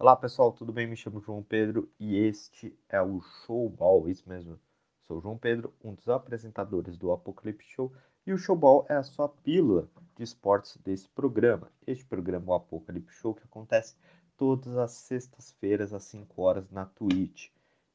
Olá 0.00 0.14
pessoal, 0.14 0.52
tudo 0.52 0.72
bem? 0.72 0.86
Me 0.86 0.96
chamo 0.96 1.20
João 1.20 1.42
Pedro 1.42 1.90
e 1.98 2.16
este 2.16 2.72
é 2.88 3.02
o 3.02 3.20
Showball, 3.20 4.08
isso 4.08 4.28
mesmo. 4.28 4.56
Sou 5.00 5.20
João 5.20 5.36
Pedro, 5.36 5.74
um 5.82 5.92
dos 5.92 6.08
apresentadores 6.08 6.96
do 6.96 7.10
Apocalipse 7.10 7.68
Show 7.68 7.92
e 8.24 8.32
o 8.32 8.38
Showball 8.38 8.86
é 8.88 8.94
a 8.94 9.02
sua 9.02 9.28
pílula 9.28 9.90
de 10.14 10.22
esportes 10.22 10.76
desse 10.76 11.08
programa. 11.08 11.72
Este 11.84 12.04
programa 12.04 12.52
o 12.52 12.54
Apocalipse 12.54 13.12
Show 13.12 13.34
que 13.34 13.42
acontece 13.42 13.96
todas 14.36 14.76
as 14.76 14.92
sextas-feiras 14.92 15.92
às 15.92 16.04
5 16.04 16.42
horas 16.42 16.70
na 16.70 16.86
Twitch. 16.86 17.48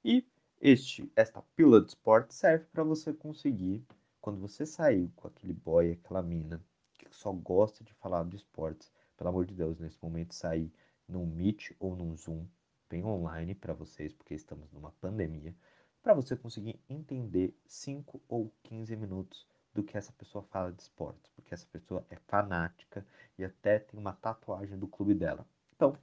E 0.03 0.27
este, 0.59 1.09
esta 1.15 1.41
pílula 1.55 1.79
de 1.79 1.87
esportes 1.87 2.35
serve 2.35 2.65
para 2.65 2.83
você 2.83 3.13
conseguir, 3.13 3.81
quando 4.19 4.41
você 4.41 4.65
sair 4.65 5.09
com 5.15 5.29
aquele 5.29 5.53
boy, 5.53 5.93
aquela 5.93 6.21
mina 6.21 6.61
que 6.97 7.07
só 7.15 7.31
gosta 7.31 7.81
de 7.81 7.93
falar 7.93 8.25
de 8.25 8.35
esportes, 8.35 8.91
pelo 9.15 9.29
amor 9.29 9.45
de 9.45 9.55
Deus, 9.55 9.79
nesse 9.79 10.03
momento 10.03 10.35
sair 10.35 10.69
num 11.07 11.25
Meet 11.25 11.71
ou 11.79 11.95
num 11.95 12.15
Zoom 12.15 12.45
bem 12.89 13.03
online 13.03 13.55
para 13.55 13.73
vocês, 13.73 14.13
porque 14.13 14.33
estamos 14.33 14.71
numa 14.71 14.91
pandemia, 14.93 15.55
para 16.01 16.13
você 16.13 16.35
conseguir 16.35 16.79
entender 16.89 17.57
5 17.65 18.21
ou 18.27 18.53
15 18.63 18.95
minutos 18.95 19.47
do 19.73 19.83
que 19.83 19.97
essa 19.97 20.11
pessoa 20.13 20.43
fala 20.43 20.71
de 20.71 20.81
esportes, 20.81 21.31
porque 21.31 21.53
essa 21.53 21.65
pessoa 21.67 22.05
é 22.09 22.17
fanática 22.27 23.05
e 23.37 23.43
até 23.43 23.79
tem 23.79 23.99
uma 23.99 24.13
tatuagem 24.13 24.77
do 24.77 24.87
clube 24.87 25.15
dela. 25.15 25.47
Então, 25.75 25.97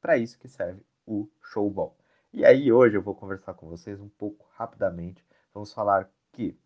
para 0.00 0.16
isso 0.16 0.38
que 0.38 0.46
serve 0.46 0.84
o 1.04 1.28
Showball. 1.42 1.96
E 2.32 2.44
aí 2.44 2.70
hoje 2.70 2.96
eu 2.96 3.02
vou 3.02 3.14
conversar 3.14 3.54
com 3.54 3.68
vocês 3.68 4.00
um 4.00 4.08
pouco 4.08 4.46
rapidamente. 4.52 5.24
Vamos 5.52 5.72
falar 5.72 6.10
que 6.32 6.56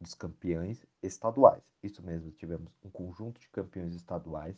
dos 0.00 0.14
campeões 0.14 0.84
estaduais. 1.02 1.62
Isso 1.82 2.02
mesmo, 2.02 2.30
tivemos 2.32 2.72
um 2.82 2.90
conjunto 2.90 3.40
de 3.40 3.48
campeões 3.48 3.94
estaduais 3.94 4.56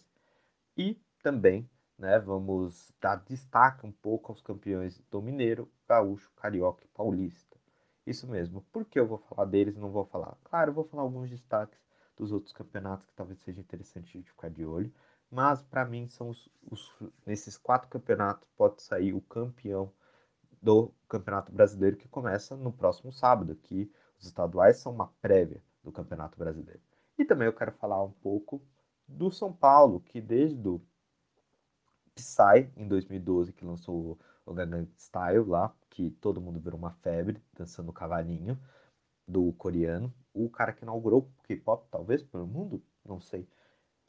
e 0.77 1.01
também 1.23 1.69
né, 2.03 2.19
vamos 2.19 2.93
dar 3.01 3.15
destaque 3.25 3.87
um 3.87 3.93
pouco 3.93 4.33
aos 4.33 4.43
campeões 4.43 5.01
do 5.09 5.23
Mineiro, 5.23 5.71
Gaúcho, 5.89 6.33
Carioca 6.35 6.83
e 6.85 6.89
Paulista. 6.89 7.57
Isso 8.05 8.27
mesmo. 8.27 8.61
Por 8.73 8.85
que 8.85 8.99
eu 8.99 9.07
vou 9.07 9.19
falar 9.19 9.45
deles 9.45 9.77
não 9.77 9.89
vou 9.89 10.05
falar? 10.05 10.37
Claro, 10.43 10.71
eu 10.71 10.75
vou 10.75 10.83
falar 10.83 11.05
alguns 11.05 11.31
destaques 11.31 11.79
dos 12.17 12.33
outros 12.33 12.53
campeonatos 12.53 13.07
que 13.07 13.15
talvez 13.15 13.39
seja 13.39 13.61
interessante 13.61 14.19
de 14.19 14.29
ficar 14.29 14.51
de 14.51 14.65
olho. 14.65 14.93
Mas 15.31 15.63
para 15.63 15.85
mim 15.85 16.09
são 16.09 16.31
os, 16.31 16.51
os, 16.69 16.93
nesses 17.25 17.57
quatro 17.57 17.89
campeonatos 17.89 18.49
pode 18.57 18.83
sair 18.83 19.15
o 19.15 19.21
campeão 19.21 19.93
do 20.61 20.93
Campeonato 21.09 21.53
Brasileiro 21.53 21.97
que 21.97 22.09
começa 22.09 22.57
no 22.57 22.73
próximo 22.73 23.13
sábado, 23.13 23.55
que 23.55 23.89
os 24.19 24.27
estaduais 24.27 24.79
são 24.79 24.93
uma 24.93 25.07
prévia 25.23 25.63
do 25.85 25.93
Campeonato 25.93 26.37
Brasileiro. 26.37 26.81
E 27.17 27.25
também 27.25 27.47
eu 27.47 27.53
quero 27.53 27.71
falar 27.71 28.03
um 28.03 28.11
pouco 28.11 28.61
do 29.07 29.31
São 29.31 29.53
Paulo, 29.53 30.01
que 30.01 30.21
desde 30.21 30.69
o 30.69 30.81
Psy 32.15 32.71
em 32.77 32.87
2012, 32.87 33.53
que 33.53 33.65
lançou 33.65 34.19
o 34.45 34.55
Gangnam 34.55 34.87
Style 34.97 35.45
lá, 35.47 35.75
que 35.91 36.11
todo 36.11 36.41
mundo 36.41 36.61
virou 36.61 36.79
uma 36.79 36.93
febre 36.93 37.43
dançando 37.55 37.91
o 37.91 37.93
cavalinho 37.93 38.59
do 39.27 39.53
coreano. 39.55 40.13
O 40.35 40.49
cara 40.51 40.73
que 40.73 40.85
inaugurou 40.85 41.21
o 41.21 41.43
K-pop, 41.45 41.87
talvez, 41.91 42.23
pelo 42.23 42.47
mundo, 42.47 42.83
não 43.05 43.21
sei. 43.21 43.49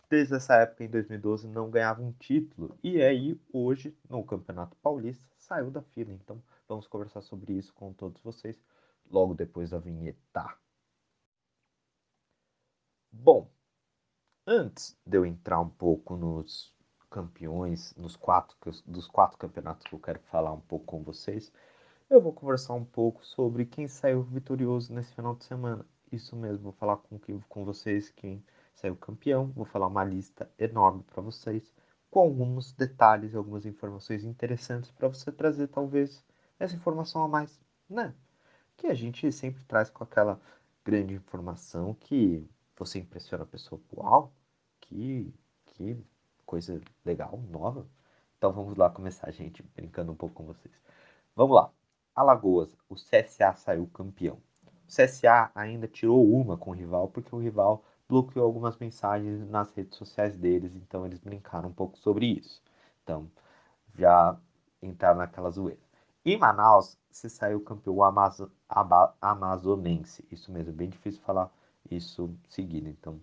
Desde 0.09 0.35
essa 0.35 0.55
época, 0.55 0.83
em 0.83 0.89
2012, 0.89 1.47
não 1.47 1.69
ganhava 1.69 2.01
um 2.01 2.11
título. 2.13 2.77
E 2.83 3.01
aí, 3.01 3.39
hoje, 3.51 3.97
no 4.09 4.23
Campeonato 4.23 4.77
Paulista, 4.77 5.25
saiu 5.37 5.71
da 5.71 5.81
fila. 5.81 6.11
Então, 6.11 6.41
vamos 6.67 6.87
conversar 6.87 7.21
sobre 7.21 7.53
isso 7.53 7.73
com 7.73 7.91
todos 7.93 8.21
vocês 8.21 8.61
logo 9.09 9.33
depois 9.33 9.71
da 9.71 9.79
vinheta. 9.79 10.55
Bom, 13.11 13.49
antes 14.45 14.97
de 15.05 15.17
eu 15.17 15.25
entrar 15.25 15.59
um 15.59 15.69
pouco 15.69 16.15
nos 16.15 16.73
campeões, 17.13 17.93
nos 17.95 18.15
quatro, 18.15 18.57
dos 18.87 19.07
quatro 19.07 19.37
campeonatos 19.37 19.85
que 19.85 19.93
eu 19.93 19.99
quero 19.99 20.19
falar 20.31 20.51
um 20.51 20.59
pouco 20.61 20.85
com 20.85 21.03
vocês, 21.03 21.51
eu 22.09 22.19
vou 22.19 22.33
conversar 22.33 22.73
um 22.73 22.83
pouco 22.83 23.23
sobre 23.23 23.65
quem 23.65 23.87
saiu 23.87 24.23
vitorioso 24.23 24.91
nesse 24.91 25.13
final 25.13 25.35
de 25.35 25.45
semana. 25.45 25.85
Isso 26.11 26.35
mesmo, 26.35 26.63
vou 26.63 26.71
falar 26.73 26.97
com, 26.97 27.19
com 27.47 27.63
vocês 27.63 28.09
quem 28.09 28.43
saiu 28.73 28.95
campeão, 28.95 29.51
vou 29.51 29.63
falar 29.63 29.85
uma 29.87 30.03
lista 30.03 30.49
enorme 30.57 31.03
para 31.03 31.21
vocês, 31.21 31.71
com 32.09 32.19
alguns 32.19 32.73
detalhes 32.73 33.35
algumas 33.35 33.65
informações 33.65 34.23
interessantes 34.23 34.89
para 34.89 35.07
você 35.07 35.31
trazer 35.31 35.67
talvez 35.67 36.25
essa 36.59 36.75
informação 36.75 37.23
a 37.23 37.27
mais, 37.27 37.59
né? 37.87 38.13
Que 38.75 38.87
a 38.87 38.93
gente 38.95 39.31
sempre 39.31 39.63
traz 39.65 39.89
com 39.89 40.03
aquela 40.03 40.41
grande 40.83 41.13
informação 41.13 41.93
que 41.93 42.47
você 42.75 42.99
impressiona 42.99 43.43
a 43.43 43.47
pessoa, 43.47 43.79
uau, 43.95 44.33
que, 44.81 45.33
que 45.65 46.03
coisa 46.53 46.79
legal, 47.03 47.41
nova. 47.49 47.87
Então 48.37 48.51
vamos 48.51 48.75
lá 48.77 48.87
começar, 48.87 49.31
gente, 49.31 49.63
brincando 49.75 50.11
um 50.11 50.15
pouco 50.15 50.35
com 50.35 50.45
vocês. 50.45 50.71
Vamos 51.35 51.55
lá. 51.55 51.71
Alagoas, 52.13 52.77
o 52.87 52.93
CSA 52.93 53.55
saiu 53.55 53.87
campeão. 53.87 54.37
O 54.63 54.87
CSA 54.87 55.49
ainda 55.55 55.87
tirou 55.87 56.31
uma 56.31 56.55
com 56.55 56.69
o 56.69 56.73
rival, 56.75 57.07
porque 57.07 57.33
o 57.33 57.39
rival 57.39 57.83
bloqueou 58.07 58.45
algumas 58.45 58.77
mensagens 58.77 59.49
nas 59.49 59.71
redes 59.71 59.97
sociais 59.97 60.37
deles, 60.37 60.75
então 60.75 61.03
eles 61.07 61.19
brincaram 61.19 61.69
um 61.69 61.73
pouco 61.73 61.97
sobre 61.97 62.27
isso. 62.27 62.61
Então, 63.01 63.27
já 63.95 64.37
entraram 64.79 65.17
naquela 65.17 65.49
zoeira. 65.49 65.81
Em 66.23 66.37
Manaus, 66.37 66.99
se 67.09 67.31
saiu 67.31 67.61
campeão 67.61 68.03
Amazo 68.03 68.51
amazonense. 69.19 70.23
Isso 70.29 70.51
mesmo, 70.51 70.69
é 70.69 70.75
bem 70.75 70.89
difícil 70.89 71.19
falar 71.23 71.51
isso 71.89 72.29
seguido, 72.47 72.89
então. 72.89 73.19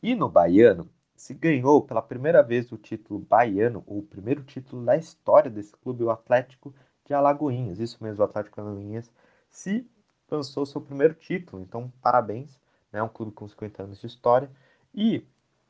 E 0.00 0.14
no 0.14 0.28
baiano, 0.28 0.88
se 1.16 1.34
ganhou 1.34 1.82
pela 1.82 2.02
primeira 2.02 2.42
vez 2.42 2.70
o 2.70 2.76
título 2.78 3.20
baiano, 3.20 3.82
o 3.86 4.02
primeiro 4.02 4.42
título 4.44 4.84
da 4.84 4.96
história 4.96 5.50
desse 5.50 5.72
clube, 5.76 6.04
o 6.04 6.10
Atlético 6.10 6.74
de 7.04 7.14
Alagoinhas. 7.14 7.78
Isso 7.80 8.02
mesmo, 8.02 8.22
o 8.22 8.24
Atlético 8.24 8.56
de 8.56 8.60
Alagoinhas 8.60 9.10
se 9.50 9.88
lançou 10.30 10.66
seu 10.66 10.80
primeiro 10.80 11.14
título. 11.14 11.62
Então, 11.62 11.92
parabéns, 12.00 12.58
né? 12.92 13.02
Um 13.02 13.08
clube 13.08 13.32
com 13.32 13.48
50 13.48 13.82
anos 13.82 14.00
de 14.00 14.06
história 14.06 14.50
e 14.94 15.24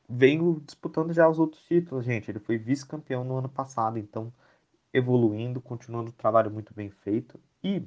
vem 0.09 0.61
disputando 0.61 1.13
já 1.13 1.29
os 1.29 1.39
outros 1.39 1.63
títulos, 1.65 2.05
gente. 2.05 2.31
Ele 2.31 2.39
foi 2.39 2.59
vice-campeão 2.59 3.25
no 3.25 3.37
ano 3.37 3.49
passado, 3.49 3.99
então 3.99 4.33
evoluindo, 4.93 5.61
continuando 5.61 6.11
o 6.11 6.15
trabalho 6.15 6.51
muito 6.51 6.73
bem 6.75 6.91
feito 6.91 7.39
e 7.63 7.87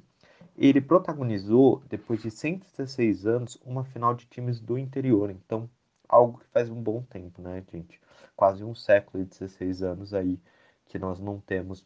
ele 0.58 0.82
protagonizou, 0.82 1.82
depois 1.90 2.22
de 2.22 2.30
116 2.30 3.26
anos, 3.26 3.58
uma 3.66 3.84
final 3.84 4.14
de 4.14 4.26
times 4.26 4.60
do 4.60 4.78
interior. 4.78 5.30
Então, 5.32 5.70
algo 6.10 6.40
que 6.40 6.48
faz 6.48 6.70
um 6.70 6.82
bom 6.82 7.04
tempo, 7.04 7.42
né, 7.42 7.64
gente? 7.72 8.02
Quase 8.36 8.64
um 8.64 8.74
século 8.74 9.24
e 9.24 9.26
16 9.26 9.84
anos 9.84 10.14
aí 10.14 10.40
que 10.86 10.98
nós 10.98 11.20
não 11.20 11.40
temos 11.40 11.86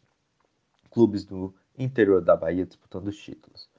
clubes 0.89 1.25
do 1.25 1.53
interior 1.77 2.21
da 2.21 2.35
Bahia 2.35 2.65
disputando 2.65 3.07
os 3.07 3.17
títulos. 3.17 3.69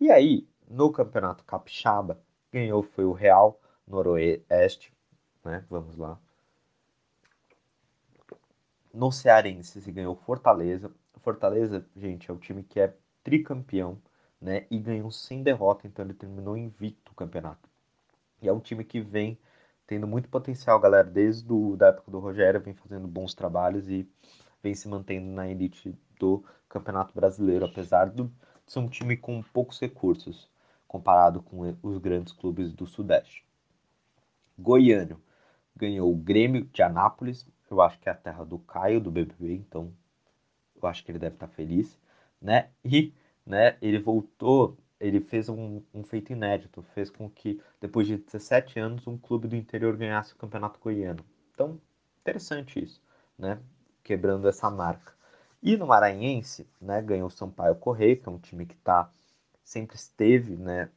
E 0.00 0.10
aí, 0.10 0.48
no 0.68 0.90
Campeonato 0.90 1.44
Capixaba, 1.44 2.20
ganhou 2.50 2.82
foi 2.82 3.04
o 3.04 3.12
Real 3.12 3.60
Noroeste, 3.86 4.92
né? 5.44 5.64
Vamos 5.70 5.96
lá. 5.96 6.18
No 8.92 9.12
Cearense 9.12 9.80
se 9.80 9.92
ganhou 9.92 10.16
Fortaleza. 10.16 10.90
Fortaleza, 11.20 11.86
gente, 11.96 12.30
é 12.30 12.34
o 12.34 12.38
time 12.38 12.62
que 12.64 12.80
é 12.80 12.94
tricampeão, 13.22 13.96
né? 14.40 14.66
E 14.70 14.78
ganhou 14.78 15.10
sem 15.10 15.42
derrota, 15.42 15.86
então 15.86 16.04
ele 16.04 16.14
terminou 16.14 16.56
invicto 16.56 17.12
o 17.12 17.14
campeonato. 17.14 17.68
E 18.40 18.48
é 18.48 18.52
um 18.52 18.60
time 18.60 18.84
que 18.84 19.00
vem 19.00 19.38
tendo 19.92 20.06
muito 20.06 20.26
potencial, 20.30 20.80
galera, 20.80 21.04
desde 21.04 21.44
do, 21.44 21.76
da 21.76 21.88
época 21.88 22.10
do 22.10 22.18
Rogério, 22.18 22.58
vem 22.58 22.72
fazendo 22.72 23.06
bons 23.06 23.34
trabalhos 23.34 23.90
e 23.90 24.08
vem 24.62 24.74
se 24.74 24.88
mantendo 24.88 25.26
na 25.26 25.46
elite 25.46 25.94
do 26.18 26.42
Campeonato 26.66 27.12
Brasileiro, 27.14 27.66
apesar 27.66 28.08
de 28.08 28.26
ser 28.66 28.78
um 28.78 28.88
time 28.88 29.18
com 29.18 29.42
poucos 29.42 29.78
recursos 29.78 30.48
comparado 30.88 31.42
com 31.42 31.76
os 31.82 31.98
grandes 31.98 32.32
clubes 32.32 32.72
do 32.72 32.86
Sudeste. 32.86 33.44
Goiano 34.58 35.20
ganhou 35.76 36.10
o 36.10 36.16
Grêmio 36.16 36.64
de 36.64 36.82
Anápolis, 36.82 37.46
eu 37.70 37.82
acho 37.82 37.98
que 38.00 38.08
é 38.08 38.12
a 38.12 38.14
terra 38.14 38.44
do 38.44 38.58
Caio, 38.60 38.98
do 38.98 39.10
BBB, 39.10 39.56
então 39.56 39.92
eu 40.82 40.88
acho 40.88 41.04
que 41.04 41.12
ele 41.12 41.18
deve 41.18 41.36
estar 41.36 41.48
feliz, 41.48 41.98
né? 42.40 42.70
E 42.82 43.12
né, 43.44 43.76
ele 43.82 43.98
voltou 43.98 44.74
ele 45.02 45.20
fez 45.20 45.48
um, 45.48 45.82
um, 45.92 46.04
feito 46.04 46.32
inédito, 46.32 46.80
fez 46.94 47.10
com 47.10 47.28
que, 47.28 47.60
depois 47.80 48.06
de 48.06 48.16
17 48.16 48.78
anos, 48.78 49.06
um 49.06 49.18
clube 49.18 49.48
do 49.48 49.56
interior 49.56 49.96
ganhasse 49.96 50.32
o 50.32 50.36
campeonato 50.36 50.78
goiano. 50.78 51.24
Então, 51.52 51.80
interessante 52.20 52.82
isso, 52.82 53.02
né? 53.36 53.58
Quebrando 54.04 54.48
essa 54.48 54.70
marca. 54.70 55.12
E 55.60 55.76
no 55.76 55.88
Maranhense, 55.88 56.68
né, 56.80 57.02
ganhou 57.02 57.26
o 57.26 57.30
Sampaio 57.30 57.74
Correia, 57.74 58.16
que 58.16 58.28
é 58.28 58.32
um 58.32 58.38
time 58.38 58.64
que 58.64 58.76
tá, 58.76 59.10
sempre 59.64 59.96
esteve 59.96 60.56
né, 60.56 60.88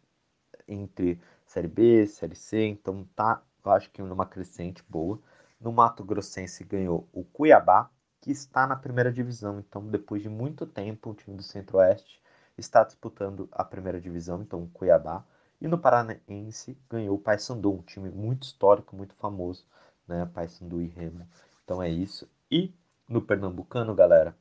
entre 0.68 1.20
Série 1.46 1.68
B, 1.68 2.06
Série 2.06 2.36
C, 2.36 2.64
então 2.66 3.08
tá, 3.16 3.42
eu 3.64 3.72
acho 3.72 3.90
que 3.92 4.02
numa 4.04 4.26
crescente 4.26 4.84
boa. 4.88 5.20
No 5.60 5.72
Mato 5.72 6.04
Grossense 6.04 6.64
ganhou 6.64 7.08
o 7.12 7.24
Cuiabá, 7.24 7.90
que 8.22 8.32
está 8.32 8.68
na 8.68 8.76
primeira 8.76 9.12
divisão, 9.12 9.60
então 9.60 9.88
depois 9.88 10.22
de 10.22 10.30
muito 10.30 10.66
tempo, 10.66 11.10
o 11.10 11.16
time 11.16 11.38
do 11.38 11.44
Centro-Oeste 11.44 12.24
está 12.58 12.84
disputando 12.84 13.48
a 13.52 13.64
primeira 13.64 14.00
divisão, 14.00 14.42
então 14.42 14.68
Cuiabá. 14.74 15.24
E 15.62 15.68
no 15.68 15.78
Paranaense 15.78 16.78
ganhou 16.90 17.16
o 17.16 17.20
Paysandu, 17.20 17.72
um 17.72 17.82
time 17.82 18.10
muito 18.10 18.44
histórico, 18.44 18.96
muito 18.96 19.16
famoso, 19.16 19.66
né? 20.08 20.30
Paysandu 20.34 20.82
e 20.82 20.88
Remo. 20.88 21.28
Então 21.64 21.82
é 21.82 21.90
isso. 21.90 22.30
E 22.52 22.74
no 23.08 23.22
Pernambucano, 23.22 23.96
galera, 23.96 24.36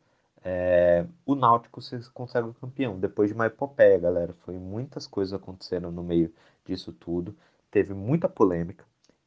é, 0.44 1.06
o 1.24 1.34
Náutico 1.34 1.80
se 1.80 1.98
consegue 2.10 2.48
o 2.48 2.54
campeão, 2.54 2.98
depois 2.98 3.30
de 3.30 3.34
uma 3.34 3.46
epopeia, 3.46 3.98
galera. 3.98 4.34
Foi 4.44 4.58
muitas 4.58 5.06
coisas 5.06 5.32
aconteceram 5.32 5.90
no 5.90 6.02
meio 6.02 6.32
disso 6.64 6.92
tudo. 6.92 7.34
Teve 7.70 7.94
muita 7.94 8.28
polêmica. 8.28 8.84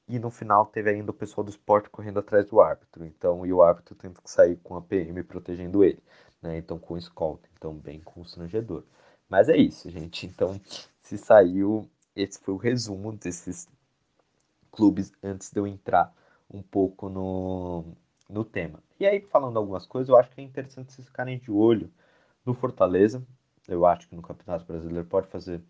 E 0.08 0.20
no 0.20 0.30
final 0.32 0.66
teve 0.66 0.90
ainda 0.90 1.12
o 1.12 1.14
pessoal 1.14 1.44
do 1.44 1.50
esporte 1.50 1.90
correndo 1.90 2.20
atrás 2.20 2.46
do 2.46 2.62
árbitro. 2.62 3.06
Então, 3.06 3.46
e 3.46 3.52
o 3.52 3.62
árbitro 3.62 3.96
tendo 3.96 4.22
que 4.22 4.30
sair 4.30 4.58
com 4.58 4.76
a 4.76 4.82
PM 4.82 5.22
protegendo 5.24 5.84
ele. 5.84 6.02
Né? 6.42 6.58
Então, 6.58 6.80
com 6.80 6.98
escolta. 6.98 7.50
Então, 7.58 7.74
bem 7.74 8.00
constrangedor. 8.02 8.84
Mas 9.30 9.50
é 9.50 9.58
isso, 9.58 9.90
gente. 9.90 10.26
Então, 10.26 10.60
se 11.02 11.18
saiu, 11.18 11.90
esse 12.16 12.40
foi 12.40 12.54
o 12.54 12.58
resumo 12.58 13.12
desses 13.14 13.68
clubes 14.72 15.12
antes 15.24 15.52
de 15.52 15.60
eu 15.60 15.68
entrar 15.68 16.14
um 16.50 16.62
pouco 16.62 17.10
no, 17.10 17.84
no 18.30 18.46
tema. 18.46 18.82
E 19.00 19.06
aí, 19.06 19.20
falando 19.22 19.58
algumas 19.58 19.86
coisas, 19.86 20.10
eu 20.10 20.18
acho 20.18 20.30
que 20.32 20.42
é 20.42 20.44
interessante 20.44 20.94
vocês 20.94 21.08
ficarem 21.08 21.38
de 21.40 21.52
olho 21.52 21.92
no 22.46 22.54
Fortaleza. 22.54 23.24
Eu 23.68 23.86
acho 23.86 24.08
que 24.08 24.16
no 24.16 24.22
Campeonato 24.22 24.66
Brasileiro 24.66 25.08
pode 25.08 25.28
fazer 25.28 25.62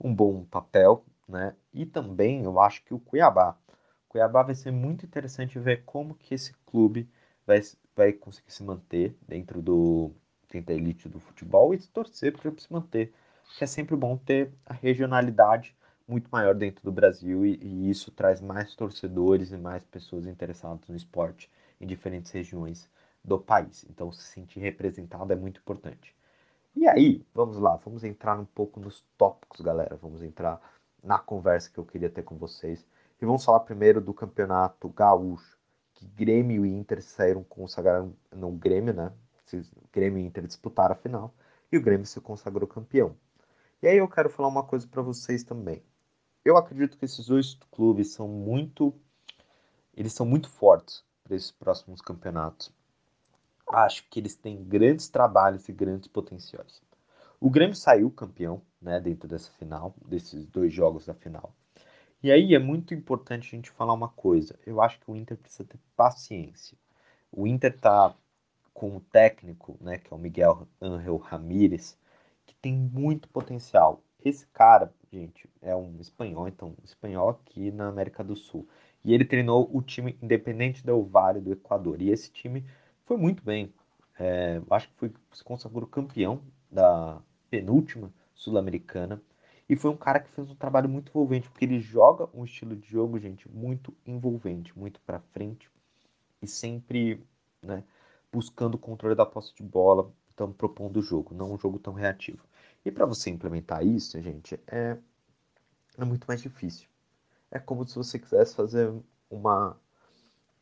um 0.00 0.14
bom 0.14 0.44
papel, 0.44 1.04
né? 1.28 1.54
E 1.72 1.86
também 1.86 2.44
eu 2.44 2.58
acho 2.60 2.82
que 2.84 2.92
o 2.94 2.98
Cuiabá. 2.98 3.56
Cuiabá 4.16 4.42
vai 4.42 4.54
ser 4.54 4.70
muito 4.70 5.04
interessante 5.04 5.58
ver 5.58 5.84
como 5.84 6.14
que 6.14 6.34
esse 6.34 6.54
clube 6.64 7.06
vai, 7.46 7.60
vai 7.94 8.12
conseguir 8.14 8.50
se 8.50 8.62
manter 8.64 9.14
dentro 9.28 9.60
do 9.60 10.10
dentro 10.50 10.68
da 10.68 10.74
elite 10.74 11.06
do 11.06 11.20
futebol 11.20 11.74
e 11.74 11.78
torcer 11.78 12.32
para 12.32 12.50
se 12.56 12.72
manter. 12.72 13.12
Que 13.58 13.64
é 13.64 13.66
sempre 13.66 13.94
bom 13.94 14.16
ter 14.16 14.54
a 14.64 14.72
regionalidade 14.72 15.76
muito 16.08 16.30
maior 16.30 16.54
dentro 16.54 16.82
do 16.82 16.90
Brasil 16.90 17.44
e, 17.44 17.58
e 17.60 17.90
isso 17.90 18.10
traz 18.10 18.40
mais 18.40 18.74
torcedores 18.74 19.52
e 19.52 19.58
mais 19.58 19.84
pessoas 19.84 20.26
interessadas 20.26 20.88
no 20.88 20.96
esporte 20.96 21.50
em 21.78 21.86
diferentes 21.86 22.32
regiões 22.32 22.88
do 23.22 23.38
país. 23.38 23.84
Então, 23.90 24.10
se 24.10 24.22
sentir 24.22 24.60
representado 24.60 25.30
é 25.30 25.36
muito 25.36 25.60
importante. 25.60 26.16
E 26.74 26.88
aí, 26.88 27.22
vamos 27.34 27.58
lá, 27.58 27.76
vamos 27.76 28.02
entrar 28.02 28.38
um 28.38 28.46
pouco 28.46 28.80
nos 28.80 29.04
tópicos, 29.18 29.60
galera. 29.60 29.96
Vamos 29.96 30.22
entrar 30.22 30.58
na 31.02 31.18
conversa 31.18 31.70
que 31.70 31.76
eu 31.78 31.84
queria 31.84 32.08
ter 32.08 32.22
com 32.22 32.36
vocês. 32.36 32.86
E 33.20 33.24
vamos 33.24 33.44
falar 33.44 33.60
primeiro 33.60 34.00
do 34.00 34.12
campeonato 34.12 34.88
gaúcho, 34.90 35.56
que 35.94 36.06
Grêmio 36.06 36.66
e 36.66 36.70
Inter 36.70 37.02
saíram 37.02 37.42
consagraram 37.42 38.14
no 38.30 38.52
Grêmio, 38.52 38.92
né? 38.92 39.12
Grêmio 39.92 40.18
e 40.18 40.26
Inter 40.26 40.46
disputaram 40.46 40.92
a 40.94 40.98
final 40.98 41.34
e 41.72 41.78
o 41.78 41.82
Grêmio 41.82 42.06
se 42.06 42.20
consagrou 42.20 42.68
campeão. 42.68 43.16
E 43.82 43.88
aí 43.88 43.96
eu 43.98 44.08
quero 44.08 44.28
falar 44.28 44.48
uma 44.48 44.64
coisa 44.64 44.86
para 44.86 45.02
vocês 45.02 45.44
também. 45.44 45.82
Eu 46.44 46.56
acredito 46.56 46.98
que 46.98 47.04
esses 47.04 47.26
dois 47.26 47.54
clubes 47.70 48.12
são 48.12 48.28
muito 48.28 48.94
eles 49.96 50.12
são 50.12 50.26
muito 50.26 50.50
fortes 50.50 51.02
para 51.24 51.34
esses 51.34 51.50
próximos 51.50 52.02
campeonatos. 52.02 52.70
Acho 53.68 54.06
que 54.10 54.20
eles 54.20 54.36
têm 54.36 54.62
grandes 54.62 55.08
trabalhos 55.08 55.68
e 55.68 55.72
grandes 55.72 56.06
potenciais. 56.06 56.82
O 57.40 57.48
Grêmio 57.48 57.74
saiu 57.74 58.10
campeão, 58.10 58.60
né, 58.80 59.00
dentro 59.00 59.26
dessa 59.26 59.50
final, 59.52 59.94
desses 60.06 60.46
dois 60.46 60.72
jogos 60.72 61.06
da 61.06 61.14
final. 61.14 61.54
E 62.22 62.30
aí 62.30 62.54
é 62.54 62.58
muito 62.58 62.94
importante 62.94 63.48
a 63.48 63.56
gente 63.56 63.70
falar 63.70 63.92
uma 63.92 64.08
coisa. 64.08 64.58
Eu 64.66 64.80
acho 64.80 64.98
que 65.00 65.10
o 65.10 65.16
Inter 65.16 65.36
precisa 65.36 65.64
ter 65.64 65.78
paciência. 65.96 66.76
O 67.30 67.46
Inter 67.46 67.78
tá 67.78 68.14
com 68.74 68.96
o 68.96 69.00
técnico, 69.00 69.76
né, 69.80 69.98
que 69.98 70.12
é 70.12 70.16
o 70.16 70.18
Miguel 70.18 70.68
Angel 70.80 71.16
Ramírez, 71.16 71.98
que 72.46 72.54
tem 72.56 72.74
muito 72.74 73.28
potencial. 73.28 74.02
Esse 74.24 74.46
cara, 74.48 74.92
gente, 75.12 75.48
é 75.62 75.74
um 75.74 76.00
espanhol, 76.00 76.48
então, 76.48 76.68
um 76.70 76.84
espanhol 76.84 77.30
aqui 77.30 77.70
na 77.70 77.88
América 77.88 78.24
do 78.24 78.36
Sul. 78.36 78.68
E 79.04 79.14
ele 79.14 79.24
treinou 79.24 79.70
o 79.72 79.80
time 79.80 80.18
Independente 80.20 80.84
Del 80.84 81.04
Valle 81.04 81.40
do 81.40 81.52
Equador. 81.52 82.02
E 82.02 82.10
esse 82.10 82.30
time 82.30 82.64
foi 83.04 83.16
muito 83.16 83.42
bem. 83.44 83.72
É, 84.18 84.60
acho 84.70 84.88
que 84.88 84.94
foi, 84.96 85.12
se 85.32 85.44
consagrou 85.44 85.86
campeão 85.86 86.42
da 86.70 87.20
penúltima 87.48 88.12
sul-americana. 88.34 89.22
E 89.68 89.76
foi 89.76 89.90
um 89.90 89.96
cara 89.96 90.20
que 90.20 90.30
fez 90.30 90.48
um 90.50 90.54
trabalho 90.54 90.88
muito 90.88 91.10
envolvente, 91.10 91.50
porque 91.50 91.64
ele 91.64 91.80
joga 91.80 92.28
um 92.32 92.44
estilo 92.44 92.76
de 92.76 92.88
jogo, 92.88 93.18
gente, 93.18 93.50
muito 93.50 93.94
envolvente, 94.06 94.76
muito 94.78 95.00
para 95.00 95.20
frente 95.20 95.70
e 96.40 96.46
sempre, 96.46 97.24
né, 97.62 97.82
buscando 98.32 98.74
o 98.76 98.78
controle 98.78 99.14
da 99.14 99.26
posse 99.26 99.54
de 99.54 99.62
bola, 99.62 100.12
então 100.32 100.52
propondo 100.52 100.98
o 100.98 101.02
jogo, 101.02 101.34
não 101.34 101.52
um 101.52 101.58
jogo 101.58 101.78
tão 101.78 101.94
reativo. 101.94 102.44
E 102.84 102.90
para 102.92 103.06
você 103.06 103.30
implementar 103.30 103.84
isso, 103.84 104.20
gente, 104.20 104.60
é, 104.66 104.96
é 105.98 106.04
muito 106.04 106.26
mais 106.26 106.40
difícil 106.40 106.88
é 107.50 107.58
como 107.58 107.86
se 107.86 107.96
você 107.96 108.18
quisesse 108.18 108.54
fazer 108.54 108.92
uma, 109.30 109.78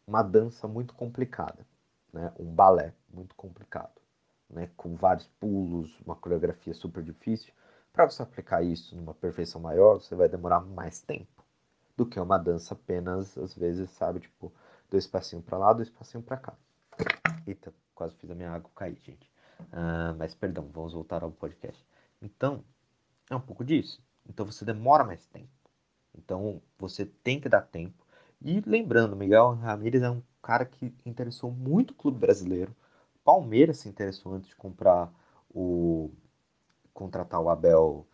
uma 0.07 0.23
dança 0.23 0.69
muito 0.69 0.95
complicada, 0.95 1.67
né? 2.13 2.33
um 2.39 2.53
balé 2.53 2.95
muito 3.13 3.35
complicado, 3.35 4.01
né? 4.49 4.71
com 4.77 4.95
vários 4.95 5.27
pulos, 5.41 5.99
uma 6.05 6.17
coreografia 6.17 6.75
super 6.75 7.03
difícil. 7.03 7.53
Para 7.95 8.11
você 8.11 8.25
aplicar 8.25 8.61
isso 8.61 8.97
numa 8.97 9.15
perfeição 9.15 9.61
maior, 9.61 10.01
você 10.01 10.17
vai 10.17 10.29
demorar 10.29 10.59
mais 10.61 11.01
tempo 11.01 11.45
do 11.97 12.05
que 12.05 12.19
uma 12.19 12.37
dança 12.37 12.75
apenas, 12.75 13.39
às 13.39 13.55
vezes, 13.55 13.89
sabe, 13.91 14.19
tipo, 14.19 14.53
dois 14.91 15.07
passinhos 15.07 15.45
para 15.45 15.57
lá, 15.57 15.73
dois 15.73 15.89
passinhos 15.89 16.27
para 16.27 16.37
cá. 16.37 16.55
Eita, 17.47 17.73
quase 17.95 18.17
fiz 18.17 18.29
a 18.29 18.35
minha 18.35 18.51
água 18.51 18.69
cair, 18.75 18.99
gente. 19.01 19.31
Uh, 19.61 20.13
mas 20.19 20.35
perdão, 20.35 20.69
vamos 20.73 20.93
voltar 20.93 21.23
ao 21.23 21.31
podcast. 21.31 21.87
Então, 22.21 22.65
é 23.31 23.37
um 23.37 23.41
pouco 23.41 23.65
disso. 23.65 24.03
Então 24.29 24.45
você 24.45 24.65
demora 24.65 25.05
mais 25.05 25.25
tempo. 25.27 25.53
Então 26.19 26.61
você 26.77 27.07
tem 27.07 27.41
que 27.41 27.49
dar 27.49 27.63
tempo. 27.63 28.05
E 28.43 28.61
lembrando, 28.67 29.15
Miguel 29.15 29.53
Ramírez 29.55 30.03
é 30.03 30.11
um 30.11 30.21
cara 30.43 30.65
que 30.65 30.93
interessou 31.07 31.53
muito 31.53 31.93
o 31.93 31.95
clube 31.95 32.19
brasileiro. 32.19 32.75
Palmeiras 33.23 33.79
se 33.79 33.89
interessou 33.89 34.35
antes 34.35 34.49
de 34.49 34.57
comprar 34.57 35.13
o 35.49 36.11
contratar 36.95 37.41
o 37.41 37.51
Abel, 37.51 38.07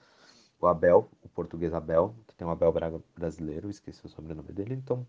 o 0.60 0.66
Abel, 0.66 1.08
o 1.22 1.28
português 1.28 1.72
Abel, 1.74 2.14
que 2.26 2.34
tem 2.34 2.46
o 2.46 2.50
Abel 2.50 2.72
Braga 2.72 3.00
brasileiro, 3.14 3.70
esqueci 3.70 4.04
o 4.04 4.08
sobrenome 4.08 4.52
dele, 4.52 4.74
então 4.74 5.06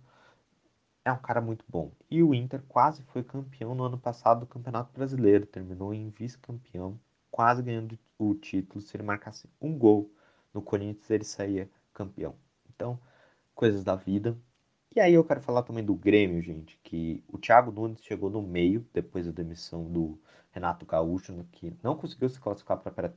é 1.04 1.12
um 1.12 1.18
cara 1.18 1.42
muito 1.42 1.66
bom. 1.68 1.92
E 2.10 2.22
o 2.22 2.34
Inter 2.34 2.62
quase 2.68 3.04
foi 3.04 3.24
campeão 3.24 3.74
no 3.74 3.84
ano 3.84 3.98
passado 3.98 4.42
do 4.42 4.46
Campeonato 4.46 4.94
Brasileiro, 4.94 5.46
terminou 5.46 5.94
em 5.94 6.10
vice-campeão, 6.10 7.00
quase 7.32 7.64
ganhando 7.64 7.98
o 8.18 8.36
título. 8.36 8.82
Se 8.82 8.96
ele 8.96 9.04
marcasse 9.04 9.50
um 9.60 9.78
gol 9.78 10.12
no 10.54 10.62
Corinthians, 10.62 11.10
ele 11.10 11.24
saía 11.24 11.70
campeão. 11.94 12.36
Então, 12.70 13.00
coisas 13.56 13.84
da 13.84 13.96
vida. 13.96 14.38
E 14.94 15.00
aí 15.00 15.14
eu 15.14 15.24
quero 15.24 15.40
falar 15.42 15.64
também 15.64 15.84
do 15.86 15.96
Grêmio, 15.96 16.42
gente, 16.42 16.78
que 16.84 17.24
o 17.30 17.38
Thiago 17.38 17.72
Nunes 17.72 18.04
chegou 18.04 18.30
no 18.30 18.42
meio, 18.42 18.86
depois 18.94 19.26
da 19.26 19.32
demissão 19.32 19.86
do 19.86 20.20
Renato 20.52 20.86
Gaúcho, 20.86 21.46
que 21.54 21.74
não 21.82 21.96
conseguiu 21.96 22.28
se 22.28 22.40
classificar 22.40 22.78
pré 22.78 23.14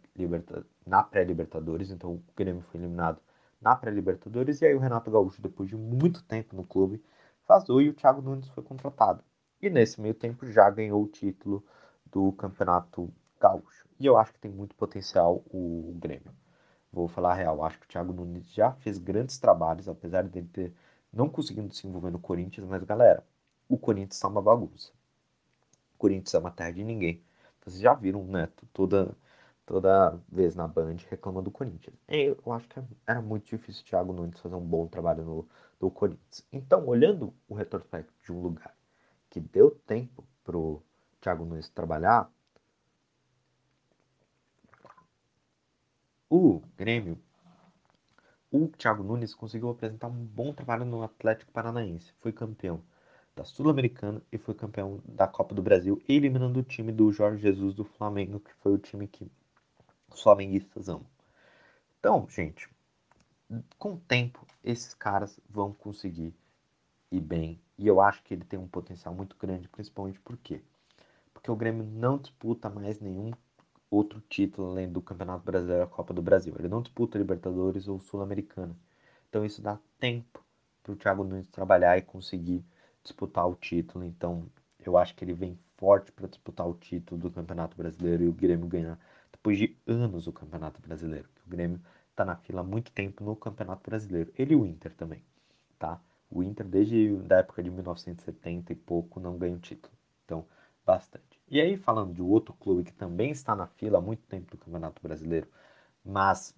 na 0.86 1.02
pré-Libertadores, 1.02 1.90
então 1.90 2.12
o 2.14 2.22
Grêmio 2.36 2.62
foi 2.62 2.80
eliminado 2.80 3.20
na 3.60 3.74
pré-Libertadores, 3.74 4.60
e 4.62 4.66
aí 4.66 4.74
o 4.74 4.78
Renato 4.78 5.10
Gaúcho, 5.10 5.42
depois 5.42 5.68
de 5.68 5.76
muito 5.76 6.22
tempo 6.22 6.54
no 6.54 6.64
clube, 6.64 7.02
vazou 7.46 7.82
e 7.82 7.88
o 7.88 7.94
Thiago 7.94 8.22
Nunes 8.22 8.48
foi 8.50 8.62
contratado. 8.62 9.24
E 9.60 9.68
nesse 9.68 10.00
meio 10.00 10.14
tempo 10.14 10.46
já 10.46 10.70
ganhou 10.70 11.02
o 11.02 11.08
título 11.08 11.64
do 12.06 12.30
Campeonato 12.34 13.12
Gaúcho. 13.40 13.88
E 13.98 14.06
eu 14.06 14.16
acho 14.16 14.32
que 14.32 14.38
tem 14.38 14.50
muito 14.50 14.76
potencial 14.76 15.42
o 15.50 15.92
Grêmio. 15.98 16.32
Vou 16.92 17.08
falar 17.08 17.32
a 17.32 17.34
real, 17.34 17.64
acho 17.64 17.80
que 17.80 17.86
o 17.86 17.88
Thiago 17.88 18.12
Nunes 18.12 18.52
já 18.52 18.70
fez 18.74 18.96
grandes 18.98 19.38
trabalhos, 19.40 19.88
apesar 19.88 20.22
de 20.22 20.42
ter 20.44 20.72
não 21.14 21.28
conseguindo 21.28 21.72
se 21.74 21.86
envolver 21.86 22.10
no 22.10 22.18
Corinthians, 22.18 22.66
mas 22.66 22.82
galera, 22.84 23.24
o 23.68 23.78
Corinthians 23.78 24.18
tá 24.20 24.28
uma 24.28 24.42
bagunça. 24.42 24.92
O 25.94 25.98
Corinthians 25.98 26.34
é 26.34 26.38
uma 26.38 26.50
terra 26.50 26.72
de 26.72 26.84
ninguém. 26.84 27.22
Vocês 27.60 27.80
já 27.80 27.94
viram 27.94 28.22
o 28.22 28.26
Neto 28.26 28.66
toda, 28.72 29.16
toda 29.64 30.18
vez 30.28 30.54
na 30.54 30.68
Band 30.68 30.96
reclamando 31.08 31.46
do 31.46 31.50
Corinthians. 31.50 31.96
Eu 32.08 32.52
acho 32.52 32.68
que 32.68 32.80
era 33.06 33.22
muito 33.22 33.46
difícil 33.46 33.82
o 33.82 33.86
Thiago 33.86 34.12
Nunes 34.12 34.40
fazer 34.40 34.54
um 34.54 34.60
bom 34.60 34.86
trabalho 34.86 35.24
no, 35.24 35.48
no 35.80 35.90
Corinthians. 35.90 36.46
Então, 36.52 36.86
olhando 36.86 37.32
o 37.48 37.54
retrospecto 37.54 38.12
de 38.22 38.32
um 38.32 38.40
lugar 38.40 38.74
que 39.30 39.40
deu 39.40 39.70
tempo 39.86 40.24
pro 40.44 40.82
Thiago 41.20 41.44
Nunes 41.44 41.68
trabalhar, 41.68 42.30
O 46.36 46.60
Grêmio, 46.76 47.16
o 48.56 48.68
Thiago 48.68 49.02
Nunes 49.02 49.34
conseguiu 49.34 49.68
apresentar 49.68 50.06
um 50.06 50.12
bom 50.12 50.52
trabalho 50.52 50.84
no 50.84 51.02
Atlético 51.02 51.50
Paranaense. 51.50 52.12
Foi 52.20 52.30
campeão 52.30 52.80
da 53.34 53.42
Sul-Americana 53.42 54.22
e 54.30 54.38
foi 54.38 54.54
campeão 54.54 55.00
da 55.04 55.26
Copa 55.26 55.52
do 55.52 55.60
Brasil, 55.60 56.00
eliminando 56.08 56.60
o 56.60 56.62
time 56.62 56.92
do 56.92 57.10
Jorge 57.10 57.42
Jesus 57.42 57.74
do 57.74 57.82
Flamengo, 57.82 58.38
que 58.38 58.54
foi 58.54 58.72
o 58.72 58.78
time 58.78 59.08
que 59.08 59.28
os 60.08 60.22
flamenguistas 60.22 60.88
amam. 60.88 61.04
Então, 61.98 62.28
gente, 62.30 62.68
com 63.76 63.94
o 63.94 64.00
tempo, 64.06 64.46
esses 64.62 64.94
caras 64.94 65.40
vão 65.50 65.72
conseguir 65.72 66.32
ir 67.10 67.20
bem. 67.20 67.60
E 67.76 67.88
eu 67.88 68.00
acho 68.00 68.22
que 68.22 68.34
ele 68.34 68.44
tem 68.44 68.56
um 68.56 68.68
potencial 68.68 69.12
muito 69.12 69.36
grande, 69.36 69.68
principalmente 69.68 70.20
por 70.20 70.36
quê? 70.36 70.62
Porque 71.32 71.50
o 71.50 71.56
Grêmio 71.56 71.82
não 71.82 72.18
disputa 72.18 72.70
mais 72.70 73.00
nenhum 73.00 73.32
outro 73.94 74.20
título 74.28 74.70
além 74.70 74.90
do 74.90 75.00
Campeonato 75.00 75.44
Brasileiro 75.44 75.82
e 75.82 75.84
a 75.84 75.86
Copa 75.86 76.12
do 76.12 76.22
Brasil. 76.22 76.54
Ele 76.58 76.68
não 76.68 76.82
disputa 76.82 77.18
Libertadores 77.18 77.88
ou 77.88 78.00
Sul-Americana. 78.00 78.76
Então 79.28 79.44
isso 79.44 79.62
dá 79.62 79.78
tempo 79.98 80.44
para 80.82 80.92
o 80.92 80.96
Thiago 80.96 81.24
Nunes 81.24 81.48
trabalhar 81.48 81.96
e 81.98 82.02
conseguir 82.02 82.64
disputar 83.02 83.48
o 83.48 83.54
título. 83.54 84.04
Então 84.04 84.46
eu 84.84 84.96
acho 84.96 85.14
que 85.14 85.24
ele 85.24 85.34
vem 85.34 85.58
forte 85.76 86.12
para 86.12 86.28
disputar 86.28 86.68
o 86.68 86.74
título 86.74 87.20
do 87.20 87.30
Campeonato 87.30 87.76
Brasileiro 87.76 88.24
e 88.24 88.28
o 88.28 88.32
Grêmio 88.32 88.66
ganhar 88.66 88.98
depois 89.32 89.58
de 89.58 89.76
anos 89.86 90.26
o 90.26 90.32
Campeonato 90.32 90.80
Brasileiro. 90.80 91.28
O 91.46 91.50
Grêmio 91.50 91.80
está 92.10 92.24
na 92.24 92.36
fila 92.36 92.60
há 92.60 92.64
muito 92.64 92.92
tempo 92.92 93.24
no 93.24 93.36
Campeonato 93.36 93.88
Brasileiro. 93.88 94.32
Ele 94.38 94.54
e 94.54 94.56
o 94.56 94.64
Inter 94.64 94.94
também, 94.94 95.22
tá? 95.78 96.00
O 96.30 96.42
Inter 96.42 96.66
desde 96.66 97.16
a 97.30 97.36
época 97.36 97.62
de 97.62 97.70
1970 97.70 98.72
e 98.72 98.76
pouco 98.76 99.20
não 99.20 99.36
ganha 99.36 99.54
o 99.56 99.60
título. 99.60 99.92
Então, 100.24 100.46
bastante. 100.84 101.33
E 101.54 101.60
aí 101.60 101.76
falando 101.76 102.12
de 102.12 102.20
outro 102.20 102.52
clube 102.54 102.82
que 102.82 102.92
também 102.92 103.30
está 103.30 103.54
na 103.54 103.68
fila 103.68 103.98
há 103.98 104.00
muito 104.00 104.26
tempo 104.26 104.50
do 104.50 104.58
Campeonato 104.58 105.00
Brasileiro, 105.00 105.46
mas 106.04 106.52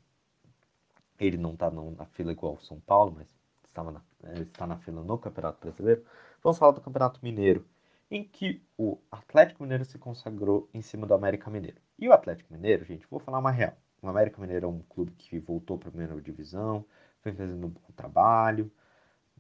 ele 1.21 1.37
não 1.37 1.53
está 1.53 1.71
na 1.71 2.07
fila 2.07 2.33
igual 2.33 2.55
o 2.55 2.63
São 2.63 2.81
Paulo, 2.81 3.13
mas 3.15 3.29
estava 3.69 3.93
na, 3.93 4.01
está 4.41 4.67
na 4.67 4.79
fila 4.79 5.03
no 5.03 5.19
Campeonato 5.19 5.61
Brasileiro. 5.61 6.03
Vamos 6.43 6.57
falar 6.57 6.73
do 6.73 6.81
Campeonato 6.81 7.21
Mineiro, 7.23 7.63
em 8.11 8.25
que 8.25 8.63
o 8.79 8.99
Atlético 9.13 9.65
Mineiro 9.65 9.85
se 9.85 9.99
consagrou 9.99 10.67
em 10.73 10.81
cima 10.81 11.07
do 11.07 11.13
América 11.13 11.51
Mineiro. 11.51 11.77
E 11.99 12.09
o 12.09 12.13
Atlético 12.15 12.55
Mineiro, 12.55 12.83
gente, 12.87 13.07
vou 13.11 13.21
falar 13.21 13.39
uma 13.39 13.51
real. 13.51 13.77
O 14.01 14.09
América 14.09 14.41
Mineiro 14.41 14.65
é 14.65 14.71
um 14.71 14.81
clube 14.89 15.13
que 15.13 15.39
voltou 15.39 15.77
para 15.77 15.91
a 15.91 15.93
primeira 15.93 16.19
divisão, 16.23 16.83
vem 17.23 17.35
fazendo 17.35 17.67
um 17.67 17.69
bom 17.69 17.93
trabalho, 17.95 18.73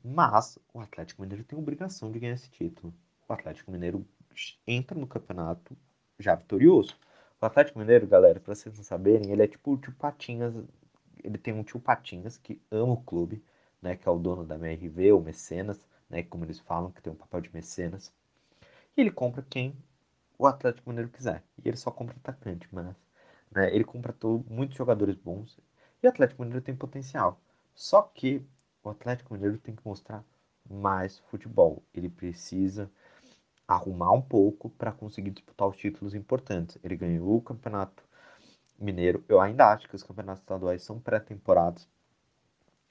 mas 0.04 0.58
o 0.74 0.80
Atlético 0.80 1.22
Mineiro 1.22 1.44
tem 1.44 1.58
obrigação 1.58 2.12
de 2.12 2.18
ganhar 2.18 2.34
esse 2.34 2.50
título. 2.50 2.92
O 3.26 3.32
Atlético 3.32 3.70
Mineiro 3.72 4.06
entra 4.66 4.98
no 4.98 5.06
campeonato 5.06 5.76
já 6.18 6.34
vitorioso. 6.34 6.96
O 7.40 7.46
Atlético 7.46 7.78
Mineiro, 7.78 8.06
galera, 8.06 8.40
para 8.40 8.54
vocês 8.54 8.76
não 8.76 8.84
saberem, 8.84 9.30
ele 9.30 9.42
é 9.42 9.48
tipo 9.48 9.72
o 9.72 9.76
tio 9.76 9.92
Patinhas. 9.94 10.54
Ele 11.22 11.38
tem 11.38 11.54
um 11.54 11.62
tio 11.62 11.80
Patinhas 11.80 12.36
que 12.38 12.60
ama 12.70 12.94
o 12.94 13.02
clube, 13.02 13.42
né? 13.82 13.96
Que 13.96 14.08
é 14.08 14.10
o 14.10 14.18
dono 14.18 14.44
da 14.44 14.54
MRV, 14.56 15.12
o 15.12 15.20
mecenas, 15.20 15.80
né? 16.08 16.22
Como 16.22 16.44
eles 16.44 16.58
falam, 16.60 16.90
que 16.90 17.02
tem 17.02 17.12
um 17.12 17.16
papel 17.16 17.40
de 17.40 17.52
mecenas. 17.52 18.12
E 18.96 19.00
ele 19.00 19.10
compra 19.10 19.44
quem 19.48 19.76
o 20.38 20.46
Atlético 20.46 20.88
Mineiro 20.90 21.10
quiser. 21.10 21.42
E 21.62 21.68
ele 21.68 21.76
só 21.76 21.90
compra 21.90 22.16
atacante, 22.16 22.68
mas 22.72 22.94
né, 23.50 23.74
ele 23.74 23.84
compra 23.84 24.12
todo, 24.12 24.44
muitos 24.48 24.76
jogadores 24.76 25.16
bons. 25.16 25.58
E 26.02 26.06
o 26.06 26.10
Atlético 26.10 26.42
Mineiro 26.42 26.64
tem 26.64 26.74
potencial. 26.76 27.40
Só 27.74 28.02
que 28.02 28.42
o 28.82 28.90
Atlético 28.90 29.34
Mineiro 29.34 29.58
tem 29.58 29.74
que 29.74 29.86
mostrar 29.86 30.24
mais 30.68 31.18
futebol. 31.30 31.82
Ele 31.94 32.08
precisa 32.08 32.90
arrumar 33.66 34.12
um 34.12 34.22
pouco 34.22 34.70
para 34.70 34.92
conseguir 34.92 35.30
disputar 35.30 35.68
os 35.68 35.76
títulos 35.76 36.14
importantes. 36.14 36.78
Ele 36.82 36.96
ganhou 36.96 37.36
o 37.36 37.42
Campeonato 37.42 38.04
Mineiro. 38.78 39.24
Eu 39.28 39.40
ainda 39.40 39.72
acho 39.72 39.88
que 39.88 39.96
os 39.96 40.02
campeonatos 40.02 40.42
estaduais 40.42 40.82
são 40.82 41.00
pré-temporadas. 41.00 41.88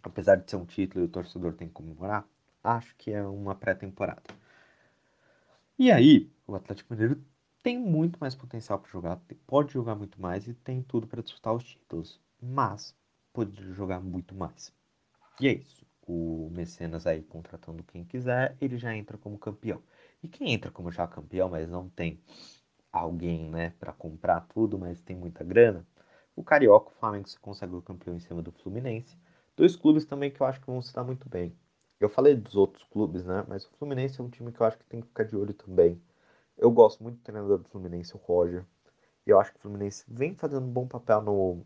Apesar 0.03 0.35
de 0.35 0.49
ser 0.49 0.57
um 0.57 0.65
título 0.65 1.03
e 1.03 1.07
o 1.07 1.11
torcedor 1.11 1.53
tem 1.53 1.67
que 1.67 1.73
comemorar, 1.73 2.27
acho 2.63 2.95
que 2.97 3.11
é 3.11 3.23
uma 3.23 3.55
pré-temporada. 3.55 4.23
E 5.77 5.91
aí, 5.91 6.31
o 6.47 6.55
Atlético 6.55 6.93
Mineiro 6.93 7.21
tem 7.61 7.79
muito 7.79 8.19
mais 8.19 8.35
potencial 8.35 8.79
para 8.79 8.91
jogar, 8.91 9.19
pode 9.47 9.73
jogar 9.73 9.95
muito 9.95 10.21
mais 10.21 10.47
e 10.47 10.53
tem 10.53 10.81
tudo 10.81 11.07
para 11.07 11.21
disputar 11.21 11.53
os 11.53 11.63
títulos, 11.63 12.21
mas 12.41 12.95
pode 13.33 13.73
jogar 13.73 13.99
muito 13.99 14.35
mais. 14.35 14.71
E 15.39 15.47
é 15.47 15.53
isso. 15.53 15.85
O 16.07 16.49
Mecenas 16.51 17.07
aí 17.07 17.23
contratando 17.23 17.83
quem 17.83 18.03
quiser, 18.03 18.55
ele 18.61 18.77
já 18.77 18.95
entra 18.95 19.17
como 19.17 19.37
campeão. 19.39 19.81
E 20.25 20.27
quem 20.27 20.53
entra 20.53 20.71
como 20.71 20.91
já 20.91 21.05
campeão, 21.05 21.47
mas 21.49 21.69
não 21.69 21.87
tem 21.87 22.19
alguém, 22.91 23.47
né, 23.47 23.75
para 23.79 23.93
comprar 23.93 24.41
tudo, 24.47 24.75
mas 24.75 24.99
tem 24.99 25.15
muita 25.15 25.43
grana, 25.43 25.85
o 26.35 26.43
Carioca, 26.43 26.89
o 26.89 26.93
Flamengo 26.95 27.29
se 27.29 27.39
consagrou 27.39 27.79
campeão 27.79 28.15
em 28.15 28.19
cima 28.19 28.41
do 28.41 28.51
Fluminense. 28.51 29.15
Dois 29.55 29.75
clubes 29.75 30.03
também 30.03 30.31
que 30.31 30.41
eu 30.41 30.47
acho 30.47 30.59
que 30.59 30.65
vão 30.65 30.81
se 30.81 30.91
dar 30.91 31.03
muito 31.03 31.29
bem. 31.29 31.55
Eu 31.99 32.09
falei 32.09 32.35
dos 32.35 32.55
outros 32.55 32.83
clubes, 32.85 33.23
né? 33.23 33.45
Mas 33.47 33.65
o 33.65 33.71
Fluminense 33.77 34.19
é 34.19 34.23
um 34.23 34.29
time 34.31 34.51
que 34.51 34.59
eu 34.59 34.65
acho 34.65 34.79
que 34.79 34.85
tem 34.85 34.99
que 34.99 35.07
ficar 35.07 35.25
de 35.25 35.35
olho 35.35 35.53
também. 35.53 36.01
Eu 36.57 36.71
gosto 36.71 37.03
muito 37.03 37.17
do 37.17 37.23
treinador 37.23 37.59
do 37.59 37.69
Fluminense, 37.69 38.15
o 38.15 38.17
Roger. 38.17 38.65
E 39.27 39.29
eu 39.29 39.39
acho 39.39 39.51
que 39.51 39.59
o 39.59 39.61
Fluminense 39.61 40.03
vem 40.07 40.33
fazendo 40.33 40.65
um 40.65 40.71
bom 40.71 40.87
papel 40.87 41.21
no 41.21 41.63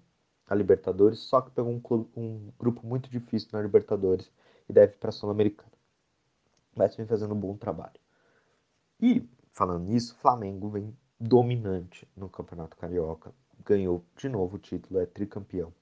a 0.50 0.54
Libertadores, 0.54 1.20
só 1.20 1.40
que 1.40 1.52
pegou 1.52 1.72
um, 1.72 1.80
clube, 1.80 2.10
um 2.18 2.52
grupo 2.60 2.86
muito 2.86 3.10
difícil 3.10 3.52
na 3.54 3.62
Libertadores 3.62 4.30
e 4.68 4.74
deve 4.74 4.98
para 4.98 5.12
a 5.12 5.14
Sul-Americana. 5.14 5.72
Mas 6.76 6.98
vem 6.98 7.08
fazendo 7.08 7.34
um 7.34 7.40
bom 7.40 7.56
trabalho. 7.56 8.09
E, 9.02 9.28
falando 9.54 9.86
nisso, 9.86 10.16
Flamengo 10.16 10.70
vem 10.70 10.96
dominante 11.20 12.08
no 12.16 12.30
Campeonato 12.30 12.78
Carioca. 12.78 13.34
Ganhou 13.66 14.04
de 14.18 14.30
novo 14.30 14.56
o 14.56 14.60
título, 14.60 15.00
é 15.00 15.06
tricampeão. 15.06 15.74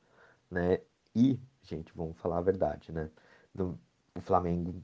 Né? 0.50 0.80
E, 1.16 1.40
gente, 1.64 1.92
vamos 1.96 2.18
falar 2.18 2.38
a 2.40 2.42
verdade, 2.42 2.92
né? 2.92 3.10
O 3.58 4.22
Flamengo 4.22 4.84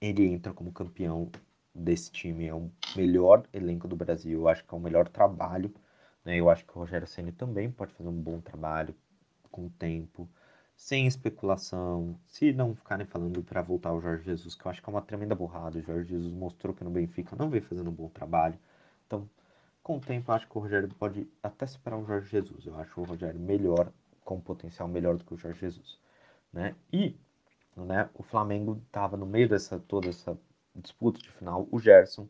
ele 0.00 0.26
entra 0.26 0.52
como 0.52 0.72
campeão 0.72 1.30
desse 1.74 2.10
time, 2.10 2.46
é 2.46 2.54
o 2.54 2.70
melhor 2.96 3.44
elenco 3.52 3.88
do 3.88 3.96
Brasil, 3.96 4.40
eu 4.40 4.48
acho 4.48 4.64
que 4.64 4.74
é 4.74 4.76
o 4.76 4.80
melhor 4.80 5.08
trabalho, 5.08 5.74
né? 6.24 6.36
Eu 6.36 6.50
acho 6.50 6.64
que 6.64 6.72
o 6.72 6.80
Rogério 6.80 7.06
Ceni 7.06 7.32
também 7.32 7.70
pode 7.70 7.92
fazer 7.94 8.08
um 8.08 8.20
bom 8.20 8.40
trabalho 8.40 8.94
com 9.50 9.66
o 9.66 9.70
tempo, 9.70 10.28
sem 10.76 11.06
especulação, 11.06 12.18
se 12.26 12.52
não 12.52 12.74
ficarem 12.74 13.06
falando 13.06 13.42
para 13.42 13.62
voltar 13.62 13.92
o 13.92 14.00
Jorge 14.00 14.24
Jesus, 14.24 14.54
que 14.54 14.66
eu 14.66 14.70
acho 14.70 14.82
que 14.82 14.88
é 14.88 14.92
uma 14.92 15.02
tremenda 15.02 15.34
burrada. 15.34 15.78
O 15.78 15.82
Jorge 15.82 16.10
Jesus 16.10 16.32
mostrou 16.32 16.74
que 16.74 16.84
no 16.84 16.90
Benfica 16.90 17.36
não 17.36 17.50
vem 17.50 17.60
fazendo 17.60 17.90
um 17.90 17.94
bom 17.94 18.08
trabalho. 18.08 18.58
Então, 19.06 19.28
com 19.82 19.96
o 19.98 20.00
tempo, 20.00 20.30
eu 20.30 20.34
acho 20.34 20.48
que 20.48 20.58
o 20.58 20.60
Rogério 20.60 20.88
pode 20.98 21.28
até 21.42 21.66
superar 21.66 21.98
o 21.98 22.06
Jorge 22.06 22.28
Jesus. 22.28 22.66
Eu 22.66 22.76
acho 22.78 23.00
o 23.00 23.04
Rogério 23.04 23.40
melhor, 23.40 23.92
com 24.24 24.40
potencial 24.40 24.88
melhor 24.88 25.16
do 25.16 25.24
que 25.24 25.34
o 25.34 25.38
Jorge 25.38 25.60
Jesus, 25.60 25.98
né? 26.52 26.74
E 26.92 27.16
né? 27.76 28.08
O 28.14 28.22
Flamengo 28.22 28.80
estava 28.86 29.16
no 29.16 29.26
meio 29.26 29.48
dessa 29.48 29.78
toda 29.78 30.08
essa 30.08 30.38
disputa 30.74 31.18
de 31.20 31.30
final. 31.30 31.66
O 31.70 31.78
Gerson 31.78 32.28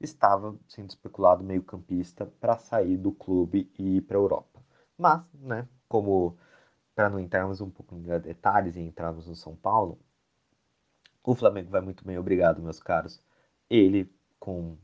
estava 0.00 0.56
sendo 0.68 0.90
especulado 0.90 1.42
meio 1.42 1.62
campista 1.62 2.26
para 2.40 2.58
sair 2.58 2.96
do 2.96 3.12
clube 3.12 3.70
e 3.78 3.96
ir 3.96 4.02
para 4.02 4.16
a 4.16 4.20
Europa. 4.20 4.60
Mas, 4.98 5.22
né, 5.34 5.66
como 5.88 6.36
para 6.94 7.10
não 7.10 7.18
entrarmos 7.18 7.60
um 7.60 7.70
pouco 7.70 7.94
em 7.94 8.02
detalhes 8.20 8.76
e 8.76 8.80
entrarmos 8.80 9.26
no 9.26 9.34
São 9.34 9.56
Paulo, 9.56 9.98
o 11.22 11.34
Flamengo 11.34 11.70
vai 11.70 11.80
muito 11.80 12.04
bem, 12.04 12.18
obrigado, 12.18 12.62
meus 12.62 12.80
caros. 12.80 13.22
Ele, 13.68 14.12
com 14.38 14.76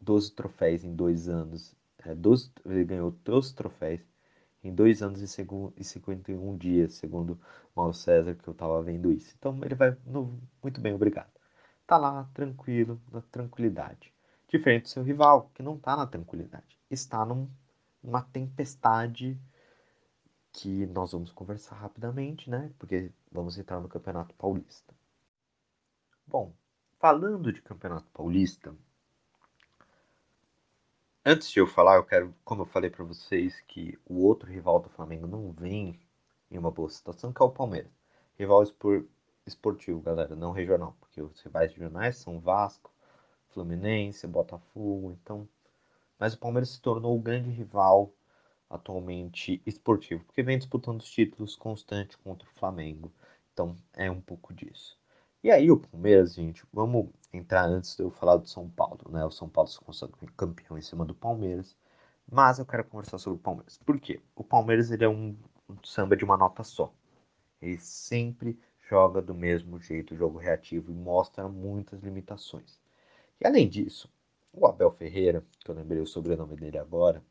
12 0.00 0.32
troféus 0.32 0.84
em 0.84 0.94
dois 0.94 1.28
anos, 1.28 1.76
é, 1.98 2.14
12, 2.14 2.50
ele 2.64 2.84
ganhou 2.84 3.10
12 3.10 3.54
troféus 3.54 4.00
em 4.62 4.74
dois 4.74 5.02
anos 5.02 5.20
e 5.22 5.84
51 5.84 6.56
dias, 6.56 6.94
segundo 6.94 7.38
Mauro 7.76 7.94
César, 7.94 8.34
que 8.34 8.48
eu 8.48 8.52
estava 8.52 8.82
vendo 8.82 9.12
isso. 9.12 9.34
Então 9.38 9.58
ele 9.62 9.74
vai 9.74 9.96
no, 10.06 10.40
muito 10.62 10.80
bem, 10.80 10.94
obrigado. 10.94 11.30
Tá 11.86 11.96
lá, 11.96 12.28
tranquilo, 12.34 13.00
na 13.12 13.20
tranquilidade. 13.22 14.12
Diferente 14.48 14.82
do 14.84 14.88
seu 14.88 15.02
rival, 15.02 15.50
que 15.54 15.62
não 15.62 15.76
está 15.76 15.96
na 15.96 16.06
tranquilidade. 16.06 16.78
Está 16.90 17.24
num, 17.24 17.48
numa 18.02 18.22
tempestade 18.22 19.38
que 20.52 20.86
nós 20.86 21.12
vamos 21.12 21.32
conversar 21.32 21.76
rapidamente, 21.76 22.50
né? 22.50 22.72
Porque 22.78 23.12
vamos 23.30 23.58
entrar 23.58 23.80
no 23.80 23.88
Campeonato 23.88 24.34
Paulista. 24.34 24.94
Bom, 26.26 26.52
falando 26.98 27.52
de 27.52 27.62
Campeonato 27.62 28.10
Paulista, 28.12 28.74
Antes 31.30 31.50
de 31.50 31.60
eu 31.60 31.66
falar, 31.66 31.96
eu 31.96 32.04
quero, 32.04 32.34
como 32.42 32.62
eu 32.62 32.66
falei 32.66 32.88
para 32.88 33.04
vocês, 33.04 33.60
que 33.68 33.98
o 34.06 34.24
outro 34.24 34.50
rival 34.50 34.80
do 34.80 34.88
Flamengo 34.88 35.26
não 35.26 35.52
vem 35.52 36.00
em 36.50 36.56
uma 36.56 36.70
boa 36.70 36.88
situação, 36.88 37.34
que 37.34 37.42
é 37.42 37.44
o 37.44 37.50
Palmeiras. 37.50 37.92
Rival 38.38 38.62
espor, 38.62 39.04
esportivo, 39.46 40.00
galera, 40.00 40.34
não 40.34 40.52
regional, 40.52 40.96
porque 40.98 41.20
os 41.20 41.38
rivais 41.42 41.70
regionais 41.70 42.16
são 42.16 42.40
Vasco, 42.40 42.90
Fluminense, 43.50 44.26
Botafogo, 44.26 45.12
então. 45.12 45.46
Mas 46.18 46.32
o 46.32 46.38
Palmeiras 46.38 46.70
se 46.70 46.80
tornou 46.80 47.14
o 47.14 47.20
grande 47.20 47.50
rival 47.50 48.10
atualmente 48.70 49.62
esportivo, 49.66 50.24
porque 50.24 50.42
vem 50.42 50.58
disputando 50.58 51.00
os 51.00 51.10
títulos 51.10 51.56
constante 51.56 52.16
contra 52.18 52.48
o 52.48 52.52
Flamengo. 52.52 53.12
Então 53.52 53.76
é 53.94 54.10
um 54.10 54.20
pouco 54.20 54.52
disso. 54.54 54.98
E 55.42 55.50
aí 55.50 55.70
o 55.70 55.78
Palmeiras, 55.78 56.34
gente, 56.34 56.64
vamos 56.72 57.08
entrar 57.32 57.64
antes 57.64 57.96
de 57.96 58.02
eu 58.02 58.10
falar 58.10 58.36
do 58.36 58.48
São 58.48 58.68
Paulo, 58.68 59.00
né? 59.10 59.24
O 59.24 59.30
São 59.30 59.48
Paulo 59.48 59.70
se 59.70 59.78
consagrou 59.80 60.28
campeão 60.36 60.76
em 60.76 60.82
cima 60.82 61.04
do 61.04 61.14
Palmeiras, 61.14 61.76
mas 62.30 62.58
eu 62.58 62.66
quero 62.66 62.84
conversar 62.84 63.18
sobre 63.18 63.38
o 63.38 63.42
Palmeiras. 63.42 63.78
Por 63.78 63.98
quê? 64.00 64.20
O 64.34 64.44
Palmeiras 64.44 64.90
ele 64.90 65.04
é 65.04 65.08
um, 65.08 65.36
um 65.68 65.76
samba 65.84 66.16
de 66.16 66.24
uma 66.24 66.36
nota 66.36 66.62
só. 66.64 66.92
Ele 67.60 67.78
sempre 67.78 68.58
joga 68.88 69.20
do 69.22 69.34
mesmo 69.34 69.80
jeito, 69.80 70.16
jogo 70.16 70.38
reativo 70.38 70.90
e 70.90 70.94
mostra 70.94 71.48
muitas 71.48 72.00
limitações. 72.02 72.80
E 73.40 73.46
além 73.46 73.68
disso, 73.68 74.10
o 74.52 74.66
Abel 74.66 74.90
Ferreira, 74.90 75.44
que 75.60 75.70
eu 75.70 75.74
lembrei 75.74 76.00
o 76.00 76.06
sobrenome 76.06 76.56
dele 76.56 76.78
agora, 76.78 77.22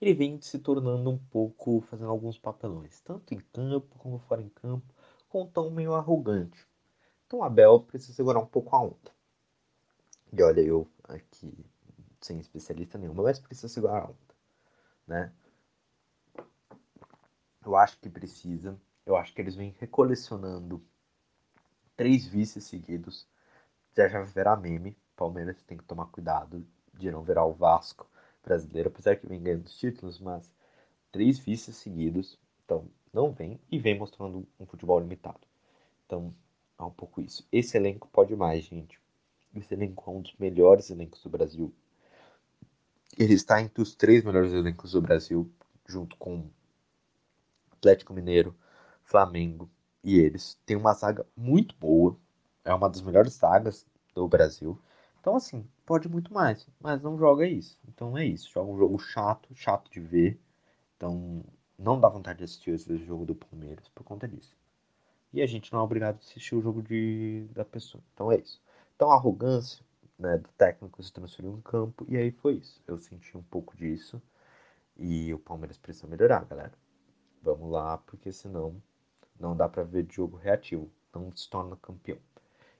ele 0.00 0.14
vem 0.14 0.40
se 0.40 0.58
tornando 0.58 1.10
um 1.10 1.18
pouco, 1.18 1.80
fazendo 1.80 2.10
alguns 2.10 2.38
papelões, 2.38 3.00
tanto 3.00 3.34
em 3.34 3.38
campo 3.38 3.98
como 3.98 4.18
fora 4.18 4.40
em 4.40 4.48
campo, 4.48 4.94
com 5.28 5.42
um 5.42 5.46
tom 5.46 5.70
meio 5.70 5.94
arrogante. 5.94 6.66
Então 7.26 7.42
Abel 7.42 7.80
precisa 7.80 8.12
segurar 8.12 8.40
um 8.40 8.46
pouco 8.46 8.74
a 8.74 8.82
onda. 8.82 9.12
E 10.32 10.42
olha, 10.42 10.60
eu 10.60 10.86
aqui, 11.04 11.52
sem 12.20 12.38
especialista 12.38 12.96
nenhuma, 12.96 13.22
mas 13.24 13.38
precisa 13.38 13.68
segurar 13.68 14.02
a 14.02 14.04
onda, 14.04 14.34
né? 15.06 15.32
Eu 17.64 17.76
acho 17.76 17.98
que 17.98 18.08
precisa. 18.08 18.80
Eu 19.04 19.16
acho 19.16 19.34
que 19.34 19.40
eles 19.40 19.54
vêm 19.54 19.74
recolecionando 19.78 20.82
três 21.96 22.26
vices 22.26 22.64
seguidos. 22.64 23.28
Já 23.96 24.08
já 24.08 24.22
virar 24.22 24.56
meme. 24.56 24.96
Palmeiras 25.16 25.60
tem 25.62 25.76
que 25.76 25.84
tomar 25.84 26.06
cuidado 26.06 26.66
de 26.94 27.10
não 27.10 27.22
virar 27.22 27.44
o 27.44 27.52
Vasco 27.52 28.08
brasileiro, 28.42 28.88
apesar 28.88 29.16
que 29.16 29.26
vem 29.26 29.42
ganhando 29.42 29.66
os 29.66 29.76
títulos, 29.76 30.18
mas 30.18 30.52
três 31.10 31.38
vices 31.38 31.76
seguidos, 31.76 32.38
então 32.64 32.86
não 33.12 33.32
vem 33.32 33.60
e 33.70 33.78
vem 33.78 33.98
mostrando 33.98 34.46
um 34.58 34.66
futebol 34.66 34.98
limitado. 35.00 35.40
Então 36.06 36.34
é 36.78 36.82
um 36.82 36.90
pouco 36.90 37.20
isso. 37.20 37.46
Esse 37.50 37.76
elenco 37.76 38.08
pode 38.08 38.34
mais, 38.36 38.64
gente. 38.64 39.00
Esse 39.54 39.74
elenco 39.74 40.10
é 40.10 40.14
um 40.14 40.20
dos 40.20 40.34
melhores 40.38 40.90
elencos 40.90 41.22
do 41.22 41.30
Brasil. 41.30 41.72
Ele 43.18 43.34
está 43.34 43.60
entre 43.60 43.82
os 43.82 43.94
três 43.94 44.22
melhores 44.22 44.52
elencos 44.52 44.92
do 44.92 45.02
Brasil, 45.02 45.50
junto 45.86 46.16
com 46.16 46.48
Atlético 47.72 48.12
Mineiro, 48.12 48.54
Flamengo 49.02 49.68
e 50.04 50.18
eles. 50.18 50.58
Tem 50.64 50.76
uma 50.76 50.94
zaga 50.94 51.26
muito 51.36 51.74
boa. 51.76 52.16
É 52.64 52.72
uma 52.72 52.88
das 52.88 53.00
melhores 53.00 53.34
zagas 53.34 53.86
do 54.14 54.28
Brasil. 54.28 54.78
Então, 55.20 55.34
assim, 55.34 55.66
pode 55.88 56.06
muito 56.06 56.34
mais, 56.34 56.68
mas 56.78 57.00
não 57.00 57.16
joga 57.16 57.46
isso. 57.46 57.78
Então 57.88 58.16
é 58.18 58.22
isso. 58.26 58.50
Joga 58.50 58.70
um 58.70 58.76
jogo 58.76 58.98
chato, 58.98 59.48
chato 59.54 59.90
de 59.90 59.98
ver. 59.98 60.38
Então, 60.94 61.42
não 61.78 61.98
dá 61.98 62.10
vontade 62.10 62.38
de 62.38 62.44
assistir 62.44 62.72
esse 62.72 62.94
jogo 62.98 63.24
do 63.24 63.34
Palmeiras 63.34 63.88
por 63.88 64.04
conta 64.04 64.28
disso. 64.28 64.54
E 65.32 65.40
a 65.40 65.46
gente 65.46 65.72
não 65.72 65.80
é 65.80 65.82
obrigado 65.82 66.16
a 66.16 66.18
assistir 66.18 66.54
o 66.54 66.60
jogo 66.60 66.82
de, 66.82 67.46
da 67.54 67.64
pessoa. 67.64 68.02
Então 68.12 68.30
é 68.30 68.36
isso. 68.36 68.60
Então 68.94 69.10
a 69.10 69.14
arrogância 69.14 69.82
né, 70.18 70.36
do 70.36 70.48
técnico 70.58 71.02
se 71.02 71.10
transferiu 71.10 71.54
em 71.56 71.60
campo 71.62 72.04
e 72.06 72.18
aí 72.18 72.32
foi 72.32 72.56
isso. 72.56 72.82
Eu 72.86 72.98
senti 72.98 73.36
um 73.38 73.42
pouco 73.42 73.74
disso 73.74 74.20
e 74.96 75.32
o 75.32 75.38
Palmeiras 75.38 75.78
precisa 75.78 76.06
melhorar, 76.06 76.44
galera. 76.44 76.72
Vamos 77.42 77.70
lá, 77.70 77.96
porque 77.98 78.30
senão 78.30 78.74
não 79.40 79.56
dá 79.56 79.66
para 79.68 79.84
ver 79.84 80.06
jogo 80.10 80.36
reativo. 80.36 80.90
Não 81.14 81.34
se 81.34 81.48
torna 81.48 81.76
campeão. 81.76 82.18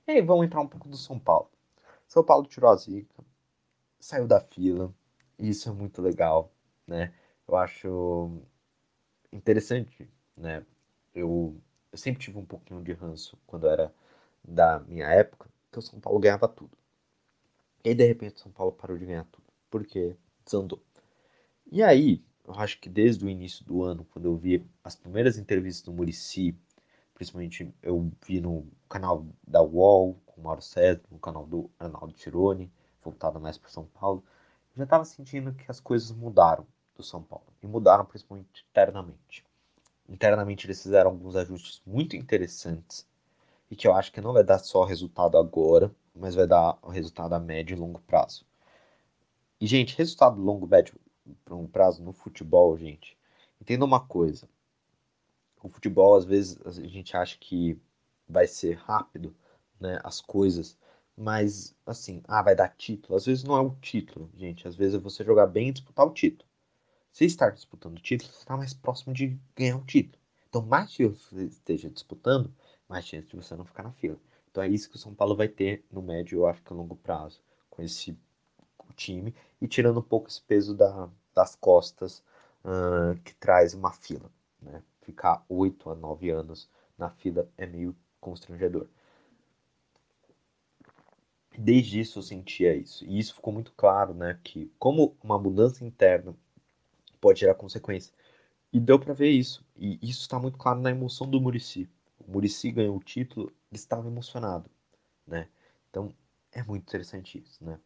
E 0.06 0.12
aí 0.12 0.20
vamos 0.20 0.44
entrar 0.44 0.60
um 0.60 0.68
pouco 0.68 0.88
do 0.88 0.96
São 0.96 1.18
Paulo. 1.18 1.48
São 2.08 2.24
Paulo 2.24 2.46
tirou 2.48 2.70
a 2.70 2.76
zica, 2.76 3.24
saiu 4.00 4.26
da 4.26 4.40
fila. 4.40 4.94
E 5.38 5.48
isso 5.50 5.68
é 5.68 5.72
muito 5.72 6.02
legal, 6.02 6.52
né? 6.86 7.14
Eu 7.48 7.56
acho 7.56 8.42
interessante, 9.32 10.10
né? 10.36 10.64
Eu, 11.14 11.60
eu 11.92 11.98
sempre 11.98 12.22
tive 12.22 12.38
um 12.38 12.44
pouquinho 12.44 12.82
de 12.82 12.92
ranço 12.92 13.38
quando 13.46 13.68
era 13.68 13.94
da 14.44 14.80
minha 14.80 15.06
época, 15.08 15.50
que 15.72 15.78
o 15.78 15.82
São 15.82 16.00
Paulo 16.00 16.18
ganhava 16.20 16.48
tudo. 16.48 16.76
E 17.84 17.94
de 17.94 18.04
repente, 18.06 18.36
o 18.36 18.38
São 18.38 18.52
Paulo 18.52 18.72
parou 18.72 18.96
de 18.96 19.04
ganhar 19.06 19.24
tudo, 19.24 19.46
porque 19.70 20.16
desandou. 20.44 20.80
E 21.70 21.82
aí, 21.82 22.24
eu 22.46 22.54
acho 22.54 22.80
que 22.80 22.88
desde 22.88 23.24
o 23.24 23.28
início 23.28 23.64
do 23.64 23.82
ano, 23.82 24.06
quando 24.12 24.26
eu 24.26 24.36
vi 24.36 24.66
as 24.82 24.96
primeiras 24.96 25.38
entrevistas 25.38 25.84
do 25.84 25.92
Murici, 25.92 26.56
principalmente 27.14 27.72
eu 27.82 28.10
vi 28.26 28.40
no 28.40 28.66
canal 28.88 29.26
da 29.46 29.62
UOL, 29.62 30.18
Mauro 30.48 30.62
César, 30.62 31.02
no 31.10 31.18
canal 31.18 31.44
do 31.46 31.70
Arnaldo 31.78 32.14
Tironi, 32.14 32.72
voltado 33.04 33.38
mais 33.38 33.58
para 33.58 33.68
São 33.68 33.84
Paulo, 33.84 34.24
eu 34.70 34.78
já 34.78 34.84
estava 34.84 35.04
sentindo 35.04 35.52
que 35.52 35.70
as 35.70 35.78
coisas 35.78 36.10
mudaram 36.10 36.66
do 36.96 37.02
São 37.02 37.22
Paulo. 37.22 37.44
E 37.62 37.66
mudaram 37.66 38.06
principalmente 38.06 38.64
internamente. 38.70 39.44
Internamente 40.08 40.66
eles 40.66 40.82
fizeram 40.82 41.10
alguns 41.10 41.36
ajustes 41.36 41.82
muito 41.86 42.16
interessantes 42.16 43.06
e 43.70 43.76
que 43.76 43.86
eu 43.86 43.92
acho 43.92 44.10
que 44.10 44.22
não 44.22 44.32
vai 44.32 44.42
dar 44.42 44.58
só 44.58 44.84
resultado 44.84 45.36
agora, 45.36 45.94
mas 46.14 46.34
vai 46.34 46.46
dar 46.46 46.78
resultado 46.88 47.34
a 47.34 47.38
médio 47.38 47.76
e 47.76 47.78
longo 47.78 48.00
prazo. 48.00 48.46
E, 49.60 49.66
gente, 49.66 49.98
resultado 49.98 50.40
longo, 50.40 50.66
médio 50.66 50.98
para 51.44 51.54
um 51.54 51.66
prazo 51.66 52.02
no 52.02 52.14
futebol, 52.14 52.74
gente, 52.78 53.18
entenda 53.60 53.84
uma 53.84 54.00
coisa. 54.00 54.48
O 55.62 55.68
futebol, 55.68 56.16
às 56.16 56.24
vezes, 56.24 56.58
a 56.64 56.70
gente 56.70 57.14
acha 57.14 57.36
que 57.38 57.78
vai 58.26 58.46
ser 58.46 58.78
rápido, 58.78 59.36
né, 59.80 59.98
as 60.04 60.20
coisas, 60.20 60.76
mas, 61.16 61.74
assim, 61.84 62.22
ah, 62.28 62.42
vai 62.42 62.54
dar 62.54 62.68
título. 62.76 63.16
Às 63.16 63.26
vezes 63.26 63.44
não 63.44 63.56
é 63.56 63.60
o 63.60 63.74
título, 63.80 64.30
gente. 64.34 64.68
Às 64.68 64.76
vezes 64.76 64.94
é 64.94 64.98
você 64.98 65.24
jogar 65.24 65.46
bem 65.46 65.68
e 65.68 65.72
disputar 65.72 66.06
o 66.06 66.12
título. 66.12 66.48
Se 67.12 67.24
estar 67.24 67.50
disputando 67.50 67.98
o 67.98 68.00
título, 68.00 68.30
você 68.32 68.38
está 68.38 68.56
mais 68.56 68.72
próximo 68.74 69.12
de 69.12 69.38
ganhar 69.56 69.76
o 69.76 69.84
título. 69.84 70.18
Então, 70.48 70.62
mais 70.62 70.94
que 70.94 71.06
você 71.06 71.44
esteja 71.44 71.90
disputando, 71.90 72.54
mais 72.88 73.06
chance 73.06 73.26
de 73.28 73.36
você 73.36 73.56
não 73.56 73.64
ficar 73.64 73.82
na 73.82 73.92
fila. 73.92 74.18
Então 74.50 74.62
é 74.62 74.68
isso 74.68 74.88
que 74.88 74.96
o 74.96 74.98
São 74.98 75.14
Paulo 75.14 75.36
vai 75.36 75.48
ter 75.48 75.84
no 75.90 76.02
médio, 76.02 76.40
eu 76.40 76.46
acho 76.46 76.62
que 76.62 76.72
a 76.72 76.76
longo 76.76 76.96
prazo, 76.96 77.40
com 77.70 77.82
esse 77.82 78.18
time 78.96 79.34
e 79.60 79.68
tirando 79.68 80.00
um 80.00 80.02
pouco 80.02 80.28
esse 80.28 80.42
peso 80.42 80.74
da, 80.74 81.08
das 81.34 81.54
costas 81.54 82.22
uh, 82.64 83.18
que 83.22 83.34
traz 83.34 83.74
uma 83.74 83.92
fila. 83.92 84.30
Né? 84.60 84.82
Ficar 85.02 85.44
8 85.48 85.90
a 85.90 85.94
9 85.94 86.30
anos 86.30 86.68
na 86.96 87.10
fila 87.10 87.48
é 87.56 87.66
meio 87.66 87.94
constrangedor. 88.20 88.88
Desde 91.60 91.98
isso 91.98 92.20
eu 92.20 92.22
sentia 92.22 92.72
isso. 92.72 93.04
E 93.04 93.18
isso 93.18 93.34
ficou 93.34 93.52
muito 93.52 93.72
claro, 93.76 94.14
né? 94.14 94.38
Que 94.44 94.70
como 94.78 95.16
uma 95.20 95.36
mudança 95.36 95.84
interna 95.84 96.32
pode 97.20 97.40
gerar 97.40 97.54
consequência. 97.56 98.14
E 98.72 98.78
deu 98.78 98.96
para 98.96 99.12
ver 99.12 99.30
isso. 99.30 99.66
E 99.76 99.98
isso 100.00 100.20
está 100.20 100.38
muito 100.38 100.56
claro 100.56 100.80
na 100.80 100.90
emoção 100.92 101.28
do 101.28 101.40
Murici. 101.40 101.88
O 102.20 102.30
Murici 102.30 102.70
ganhou 102.70 102.96
o 102.96 103.02
título, 103.02 103.48
ele 103.72 103.80
estava 103.80 104.06
emocionado, 104.06 104.70
né? 105.26 105.48
Então 105.90 106.14
é 106.52 106.62
muito 106.62 106.84
interessante 106.84 107.38
isso, 107.38 107.64
né? 107.64 107.80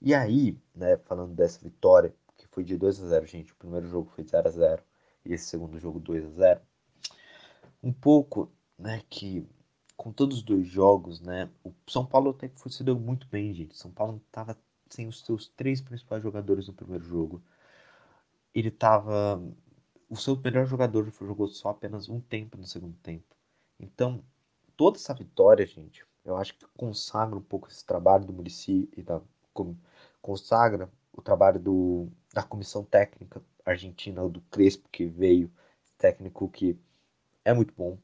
E 0.00 0.14
aí, 0.14 0.56
né, 0.74 0.96
falando 0.96 1.34
dessa 1.34 1.60
vitória, 1.60 2.14
que 2.38 2.46
foi 2.46 2.64
de 2.64 2.78
2 2.78 3.02
a 3.02 3.08
0 3.08 3.26
gente, 3.26 3.52
o 3.52 3.56
primeiro 3.56 3.86
jogo 3.88 4.10
foi 4.14 4.24
de 4.24 4.30
0 4.30 4.48
a 4.48 4.50
0 4.50 4.82
e 5.24 5.34
esse 5.34 5.46
segundo 5.46 5.78
jogo 5.78 6.00
2 6.00 6.24
a 6.24 6.30
0 6.30 6.60
um 7.82 7.92
pouco, 7.92 8.50
né, 8.78 9.02
que 9.10 9.46
com 9.98 10.12
todos 10.12 10.38
os 10.38 10.42
dois 10.42 10.66
jogos, 10.66 11.20
né, 11.20 11.50
o 11.64 11.72
São 11.88 12.06
Paulo 12.06 12.30
até 12.30 12.48
que 12.48 12.70
se 12.70 12.84
deu 12.84 12.98
muito 12.98 13.26
bem, 13.28 13.52
gente. 13.52 13.76
São 13.76 13.90
Paulo 13.90 14.22
estava 14.26 14.56
sem 14.88 15.08
os 15.08 15.20
seus 15.20 15.48
três 15.48 15.80
principais 15.82 16.22
jogadores 16.22 16.68
no 16.68 16.72
primeiro 16.72 17.04
jogo. 17.04 17.42
Ele 18.54 18.68
estava 18.68 19.42
o 20.08 20.16
seu 20.16 20.36
melhor 20.36 20.66
jogador 20.66 21.12
jogou 21.20 21.48
só 21.48 21.70
apenas 21.70 22.08
um 22.08 22.20
tempo 22.20 22.56
no 22.56 22.66
segundo 22.66 22.96
tempo. 22.98 23.36
Então, 23.78 24.22
toda 24.76 24.96
essa 24.96 25.12
vitória, 25.12 25.66
gente, 25.66 26.06
eu 26.24 26.36
acho 26.36 26.54
que 26.54 26.66
consagra 26.76 27.36
um 27.36 27.42
pouco 27.42 27.68
esse 27.68 27.84
trabalho 27.84 28.24
do 28.24 28.32
Murici 28.32 28.88
e 28.96 29.02
da 29.02 29.20
consagra 30.22 30.90
o 31.12 31.20
trabalho 31.20 31.58
do, 31.58 32.08
da 32.32 32.42
comissão 32.44 32.84
técnica 32.84 33.42
argentina, 33.66 34.26
do 34.28 34.40
Crespo, 34.42 34.88
que 34.90 35.04
veio, 35.04 35.50
técnico 35.98 36.48
que 36.48 36.78
é 37.44 37.52
muito 37.52 37.74
bom, 37.76 37.98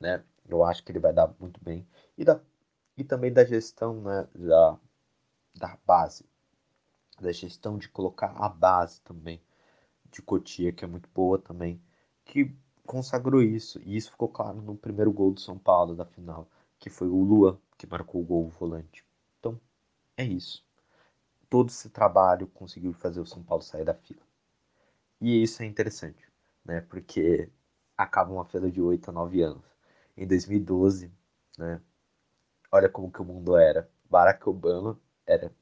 né? 0.00 0.24
Eu 0.52 0.64
acho 0.64 0.84
que 0.84 0.92
ele 0.92 0.98
vai 0.98 1.12
dar 1.12 1.34
muito 1.40 1.62
bem. 1.62 1.86
E, 2.16 2.24
da, 2.24 2.40
e 2.96 3.04
também 3.04 3.32
da 3.32 3.44
gestão 3.44 4.00
né, 4.02 4.28
da, 4.34 4.78
da 5.54 5.78
base, 5.86 6.24
da 7.20 7.32
gestão 7.32 7.78
de 7.78 7.88
colocar 7.88 8.32
a 8.36 8.48
base 8.48 9.00
também 9.02 9.42
de 10.10 10.22
Cotia, 10.22 10.72
que 10.72 10.84
é 10.84 10.88
muito 10.88 11.08
boa 11.14 11.38
também, 11.38 11.82
que 12.24 12.54
consagrou 12.86 13.42
isso. 13.42 13.80
E 13.84 13.96
isso 13.96 14.10
ficou 14.10 14.28
claro 14.28 14.60
no 14.62 14.76
primeiro 14.76 15.12
gol 15.12 15.32
do 15.32 15.40
São 15.40 15.58
Paulo 15.58 15.94
da 15.94 16.04
final, 16.04 16.48
que 16.78 16.90
foi 16.90 17.08
o 17.08 17.22
Lua 17.22 17.60
que 17.78 17.86
marcou 17.86 18.20
o 18.20 18.24
gol 18.24 18.48
volante. 18.48 19.04
Então, 19.40 19.60
é 20.16 20.24
isso 20.24 20.64
todo 21.52 21.68
esse 21.68 21.90
trabalho 21.90 22.46
conseguiu 22.46 22.94
fazer 22.94 23.20
o 23.20 23.26
São 23.26 23.42
Paulo 23.42 23.62
sair 23.62 23.84
da 23.84 23.92
fila. 23.92 24.22
E 25.20 25.42
isso 25.42 25.62
é 25.62 25.66
interessante, 25.66 26.26
né? 26.64 26.80
Porque 26.80 27.50
acaba 27.94 28.32
uma 28.32 28.46
fila 28.46 28.70
de 28.70 28.80
8 28.80 29.10
a 29.10 29.12
9 29.12 29.42
anos. 29.42 29.71
Em 30.16 30.26
2012, 30.26 31.10
né? 31.58 31.80
Olha 32.70 32.88
como 32.88 33.10
que 33.10 33.20
o 33.20 33.24
mundo 33.24 33.56
era. 33.56 33.90
Barack 34.08 34.48
Obama 34.48 34.98
era 35.26 35.52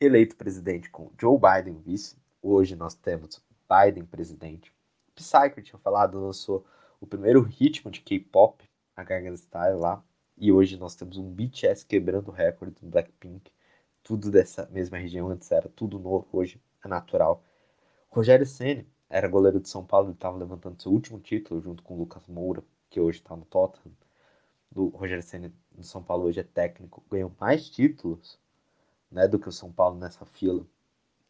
eleito 0.00 0.36
presidente 0.36 0.90
com 0.90 1.10
Joe 1.18 1.38
Biden 1.38 1.80
vice. 1.80 2.16
Hoje 2.42 2.76
nós 2.76 2.94
temos 2.94 3.42
Biden 3.68 4.04
presidente. 4.04 4.72
Psy, 5.14 5.50
que 5.52 5.60
eu 5.60 5.64
tinha 5.64 5.78
falado, 5.78 6.20
lançou 6.20 6.64
o 7.00 7.06
primeiro 7.06 7.42
ritmo 7.42 7.90
de 7.90 8.00
K-pop, 8.00 8.64
a 8.96 9.02
Gangnam 9.02 9.36
Style 9.36 9.78
lá. 9.78 10.02
E 10.36 10.50
hoje 10.50 10.78
nós 10.78 10.94
temos 10.94 11.18
um 11.18 11.30
BTS 11.30 11.84
quebrando 11.84 12.28
o 12.28 12.32
recorde 12.32 12.80
do 12.80 12.86
Blackpink 12.86 13.50
tudo 14.02 14.30
dessa 14.30 14.66
mesma 14.70 14.98
região, 14.98 15.30
antes 15.30 15.50
era 15.50 15.68
tudo 15.68 15.98
novo, 15.98 16.26
hoje 16.32 16.60
é 16.84 16.88
natural. 16.88 17.44
Rogério 18.08 18.46
Ceni 18.46 18.86
era 19.08 19.28
goleiro 19.28 19.60
de 19.60 19.68
São 19.68 19.84
Paulo, 19.84 20.08
ele 20.08 20.14
estava 20.14 20.36
levantando 20.36 20.80
seu 20.82 20.92
último 20.92 21.20
título 21.20 21.60
junto 21.60 21.82
com 21.82 21.94
o 21.94 21.98
Lucas 21.98 22.26
Moura, 22.26 22.62
que 22.90 23.00
hoje 23.00 23.20
está 23.20 23.34
no 23.36 23.44
Tottenham. 23.46 23.96
O 24.74 24.88
Rogério 24.88 25.22
Ceni 25.22 25.52
do 25.72 25.82
São 25.82 26.02
Paulo 26.02 26.24
hoje 26.24 26.40
é 26.40 26.44
técnico, 26.44 27.02
ganhou 27.10 27.32
mais 27.40 27.70
títulos 27.70 28.38
né, 29.10 29.26
do 29.26 29.38
que 29.38 29.48
o 29.48 29.52
São 29.52 29.72
Paulo 29.72 29.98
nessa 29.98 30.26
fila, 30.26 30.64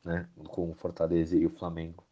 né, 0.04 0.28
com 0.48 0.70
o 0.70 0.74
Fortaleza 0.74 1.36
e 1.36 1.46
o 1.46 1.50
Flamengo. 1.50 2.04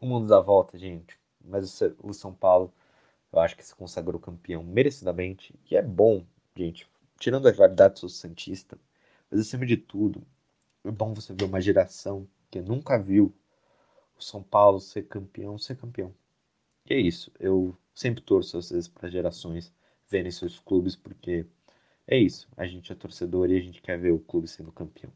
O 0.00 0.06
mundo 0.06 0.28
dá 0.28 0.40
volta, 0.40 0.78
gente, 0.78 1.18
mas 1.44 1.80
o 2.02 2.12
São 2.12 2.32
Paulo 2.32 2.72
eu 3.32 3.38
acho 3.40 3.56
que 3.56 3.64
se 3.64 3.74
consagrou 3.74 4.20
campeão 4.20 4.62
merecidamente, 4.62 5.54
e 5.70 5.76
é 5.76 5.82
bom, 5.82 6.24
gente, 6.56 6.88
tirando 7.18 7.46
a 7.46 7.50
rivalidade, 7.50 8.00
sou 8.00 8.08
Santista, 8.08 8.76
mas 9.30 9.40
acima 9.40 9.64
de 9.64 9.76
tudo, 9.76 10.26
é 10.84 10.90
bom 10.90 11.14
você 11.14 11.32
ver 11.32 11.44
uma 11.44 11.60
geração 11.60 12.26
que 12.50 12.60
nunca 12.60 12.98
viu 12.98 13.32
o 14.18 14.22
São 14.22 14.42
Paulo 14.42 14.80
ser 14.80 15.02
campeão, 15.06 15.56
ser 15.58 15.76
campeão. 15.76 16.12
É 16.90 16.94
isso. 16.94 17.32
Eu 17.40 17.74
sempre 17.94 18.20
torço 18.22 18.58
às 18.58 18.68
vezes 18.68 18.86
para 18.86 19.08
gerações 19.08 19.72
verem 20.10 20.30
seus 20.30 20.60
clubes, 20.60 20.94
porque 20.94 21.46
É 22.06 22.18
isso. 22.18 22.48
A 22.56 22.66
gente 22.66 22.92
é 22.92 22.96
torcedor 22.96 23.50
e 23.50 23.56
a 23.58 23.62
gente 23.62 23.82
quer 23.82 23.98
ver 23.98 24.12
o 24.12 24.20
clube 24.20 24.48
sendo 24.48 24.72
campeão. 24.72 25.12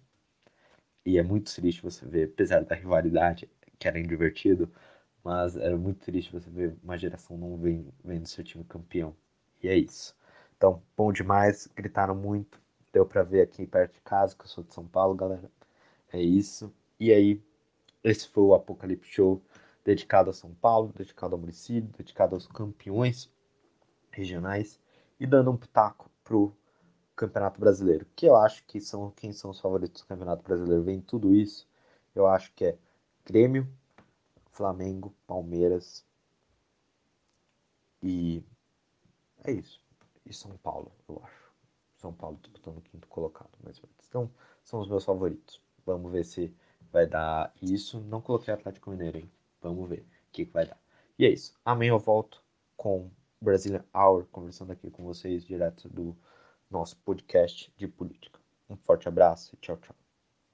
E 1.04 1.18
é 1.18 1.22
muito 1.22 1.54
triste 1.54 1.82
você 1.82 2.04
ver, 2.06 2.28
apesar 2.32 2.64
da 2.64 2.74
rivalidade, 2.74 3.48
que 3.78 3.87
era 3.88 4.02
divertido, 4.02 4.70
mas 5.22 5.56
era 5.56 5.76
muito 5.76 6.00
triste 6.04 6.32
você 6.32 6.48
ver 6.50 6.74
uma 6.82 6.96
geração 6.98 7.37
não 7.37 7.56
vendo 8.04 8.26
seu 8.26 8.44
time 8.44 8.64
campeão. 8.64 9.14
E 9.62 9.68
é 9.68 9.76
isso. 9.76 10.16
Então, 10.56 10.82
bom 10.96 11.12
demais, 11.12 11.66
gritaram 11.74 12.14
muito. 12.14 12.60
Deu 12.92 13.04
para 13.06 13.22
ver 13.22 13.42
aqui 13.42 13.66
perto 13.66 13.94
de 13.94 14.00
casa, 14.00 14.37
que 14.37 14.44
eu 14.44 14.48
sou 14.48 14.64
de 14.64 14.72
São 14.72 14.87
Paulo, 14.87 15.14
galera. 15.14 15.50
É 16.12 16.20
isso. 16.22 16.72
E 17.00 17.12
aí, 17.12 17.42
esse 18.04 18.28
foi 18.28 18.44
o 18.44 18.54
Apocalipse 18.54 19.10
Show 19.10 19.42
dedicado 19.85 20.31
a 20.31 20.33
São 20.33 20.55
Paulo, 20.55 20.92
dedicado 20.97 21.35
ao 21.35 21.40
município, 21.40 21.92
dedicado 21.97 22.35
aos 22.35 22.47
campeões 22.47 23.31
regionais 24.11 24.81
e 25.20 25.27
dando 25.27 25.51
um 25.51 25.57
pitaco 25.57 26.11
pro 26.25 26.57
Campeonato 27.14 27.61
Brasileiro, 27.61 28.07
que 28.16 28.27
eu 28.27 28.35
acho 28.35 28.64
que 28.64 28.81
são 28.81 29.11
quem 29.11 29.33
são 29.33 29.51
os 29.51 29.61
favoritos 29.61 30.03
do 30.03 30.09
Campeonato 30.09 30.42
Brasileiro. 30.42 30.83
Vem 30.83 31.01
tudo 31.01 31.33
isso. 31.33 31.68
Eu 32.14 32.27
acho 32.27 32.53
que 32.55 32.64
é 32.64 32.79
Grêmio, 33.25 33.68
Flamengo, 34.51 35.14
Palmeiras 35.27 36.05
e 38.03 38.42
é 39.44 39.53
isso. 39.53 39.81
E 40.27 40.33
São 40.33 40.57
Paulo, 40.59 40.90
eu 41.09 41.20
acho. 41.23 41.44
São 41.97 42.12
Paulo 42.12 42.38
disputando 42.42 42.79
o 42.79 42.83
quinto 42.83 43.09
colocado, 43.09 43.51
mas 43.62 43.81
então 44.09 44.31
são 44.62 44.81
os 44.81 44.88
meus 44.88 45.05
favoritos. 45.05 45.62
Vamos 45.87 46.11
ver 46.12 46.25
se 46.25 46.55
vai 46.92 47.07
dar 47.07 47.53
isso. 47.62 48.01
Não 48.01 48.20
coloquei 48.20 48.53
Atlético 48.53 48.90
Mineiro, 48.90 49.18
hein? 49.18 49.31
Vamos 49.70 49.88
ver 49.88 50.00
o 50.00 50.33
que, 50.33 50.46
que 50.46 50.53
vai 50.53 50.66
dar. 50.66 50.79
E 51.18 51.24
é 51.24 51.31
isso. 51.31 51.55
Amanhã 51.64 51.90
eu 51.90 51.98
volto 51.98 52.42
com 52.77 53.11
Brazilian 53.40 53.85
Hour, 53.94 54.27
conversando 54.31 54.72
aqui 54.72 54.90
com 54.90 55.05
vocês 55.05 55.44
direto 55.44 55.88
do 55.88 56.16
nosso 56.70 56.96
podcast 56.98 57.72
de 57.77 57.87
política. 57.87 58.40
Um 58.68 58.77
forte 58.77 59.09
abraço 59.09 59.55
e 59.55 59.59
tchau, 59.59 59.77
tchau. 59.77 60.04